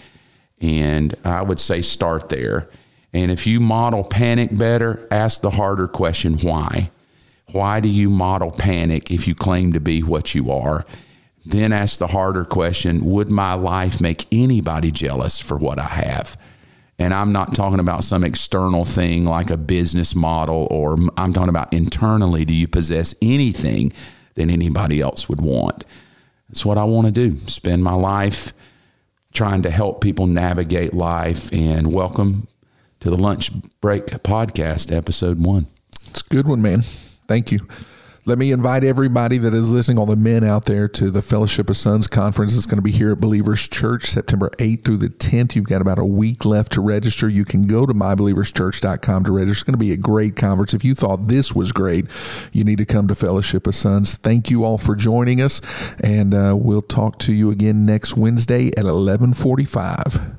And 0.62 1.16
I 1.24 1.42
would 1.42 1.60
say 1.60 1.82
start 1.82 2.30
there. 2.30 2.70
And 3.14 3.32
if 3.32 3.48
you 3.48 3.60
model 3.60 4.04
panic 4.04 4.56
better, 4.56 5.08
ask 5.10 5.42
the 5.42 5.52
harder 5.52 5.88
question 5.88 6.38
why? 6.40 6.92
Why 7.52 7.80
do 7.80 7.88
you 7.88 8.10
model 8.10 8.52
panic 8.52 9.10
if 9.10 9.28
you 9.28 9.34
claim 9.34 9.74
to 9.74 9.80
be 9.80 10.04
what 10.04 10.36
you 10.36 10.52
are? 10.52 10.86
Then 11.46 11.72
ask 11.74 11.98
the 11.98 12.08
harder 12.08 12.46
question 12.46 13.06
Would 13.06 13.30
my 13.30 13.54
life 13.54 14.00
make 14.00 14.26
anybody 14.32 14.92
jealous 14.92 15.40
for 15.40 15.58
what 15.58 15.80
I 15.80 15.88
have? 15.88 16.38
And 17.00 17.14
I'm 17.14 17.32
not 17.32 17.56
talking 17.56 17.80
about 17.80 18.04
some 18.04 18.26
external 18.26 18.84
thing 18.84 19.24
like 19.24 19.50
a 19.50 19.58
business 19.58 20.14
model, 20.14 20.68
or 20.70 20.98
I'm 21.16 21.32
talking 21.32 21.50
about 21.50 21.74
internally. 21.74 22.44
Do 22.44 22.54
you 22.54 22.68
possess 22.68 23.16
anything 23.22 23.94
that 24.36 24.50
anybody 24.50 25.00
else 25.00 25.30
would 25.30 25.40
want? 25.40 25.86
That's 26.50 26.66
what 26.66 26.80
I 26.80 26.84
want 26.84 27.06
to 27.08 27.14
do. 27.14 27.36
Spend 27.36 27.84
my 27.84 27.94
life 27.94 28.54
trying 29.34 29.62
to 29.62 29.70
help 29.70 30.02
people 30.02 30.26
navigate 30.26 30.94
life. 30.96 31.54
And 31.54 31.94
welcome 31.94 32.48
to 33.02 33.12
the 33.12 33.18
Lunch 33.18 33.52
Break 33.82 34.08
Podcast, 34.08 34.96
episode 34.96 35.40
one. 35.40 35.68
It's 36.08 36.22
a 36.22 36.30
good 36.30 36.48
one, 36.48 36.62
man. 36.62 36.82
Thank 36.82 37.52
you. 37.52 37.60
Let 38.30 38.38
me 38.38 38.52
invite 38.52 38.84
everybody 38.84 39.40
that 39.40 39.56
is 39.56 39.72
listening, 39.72 39.98
all 39.98 40.06
the 40.06 40.16
men 40.16 40.44
out 40.44 40.66
there, 40.66 40.88
to 40.88 41.10
the 41.10 41.24
Fellowship 41.24 41.68
of 41.68 41.76
Sons 41.76 42.06
conference. 42.06 42.56
It's 42.56 42.68
going 42.68 42.78
to 42.78 42.84
be 42.84 42.92
here 42.92 43.14
at 43.14 43.20
Believers 43.20 43.68
Church 43.68 44.06
September 44.06 44.52
8th 44.60 44.86
through 44.86 44.98
the 44.98 45.10
10th. 45.10 45.56
You've 45.56 45.66
got 45.66 45.82
about 45.82 45.98
a 45.98 46.06
week 46.06 46.46
left 46.46 46.74
to 46.74 46.82
register. 46.82 47.28
You 47.28 47.44
can 47.44 47.66
go 47.66 47.88
to 47.88 47.94
mybelieverschurch.com 47.96 49.24
to 49.24 49.32
register. 49.32 49.52
It's 49.52 49.64
going 49.64 49.74
to 49.74 49.80
be 49.80 49.94
a 49.94 49.98
great 49.98 50.36
conference. 50.36 50.76
If 50.76 50.86
you 50.86 50.94
thought 50.94 51.28
this 51.28 51.56
was 51.56 51.72
great, 51.72 52.06
you 52.54 52.64
need 52.64 52.78
to 52.78 52.86
come 52.86 53.08
to 53.08 53.16
Fellowship 53.16 53.66
of 53.66 53.74
Sons. 53.74 54.16
Thank 54.16 54.52
you 54.52 54.64
all 54.64 54.78
for 54.78 54.96
joining 54.96 55.42
us, 55.42 55.96
and 56.04 56.36
uh, 56.36 56.56
we'll 56.56 56.84
talk 56.84 57.18
to 57.22 57.34
you 57.34 57.50
again 57.50 57.88
next 57.88 58.16
Wednesday 58.16 58.68
at 58.78 58.86
1145. 58.86 60.39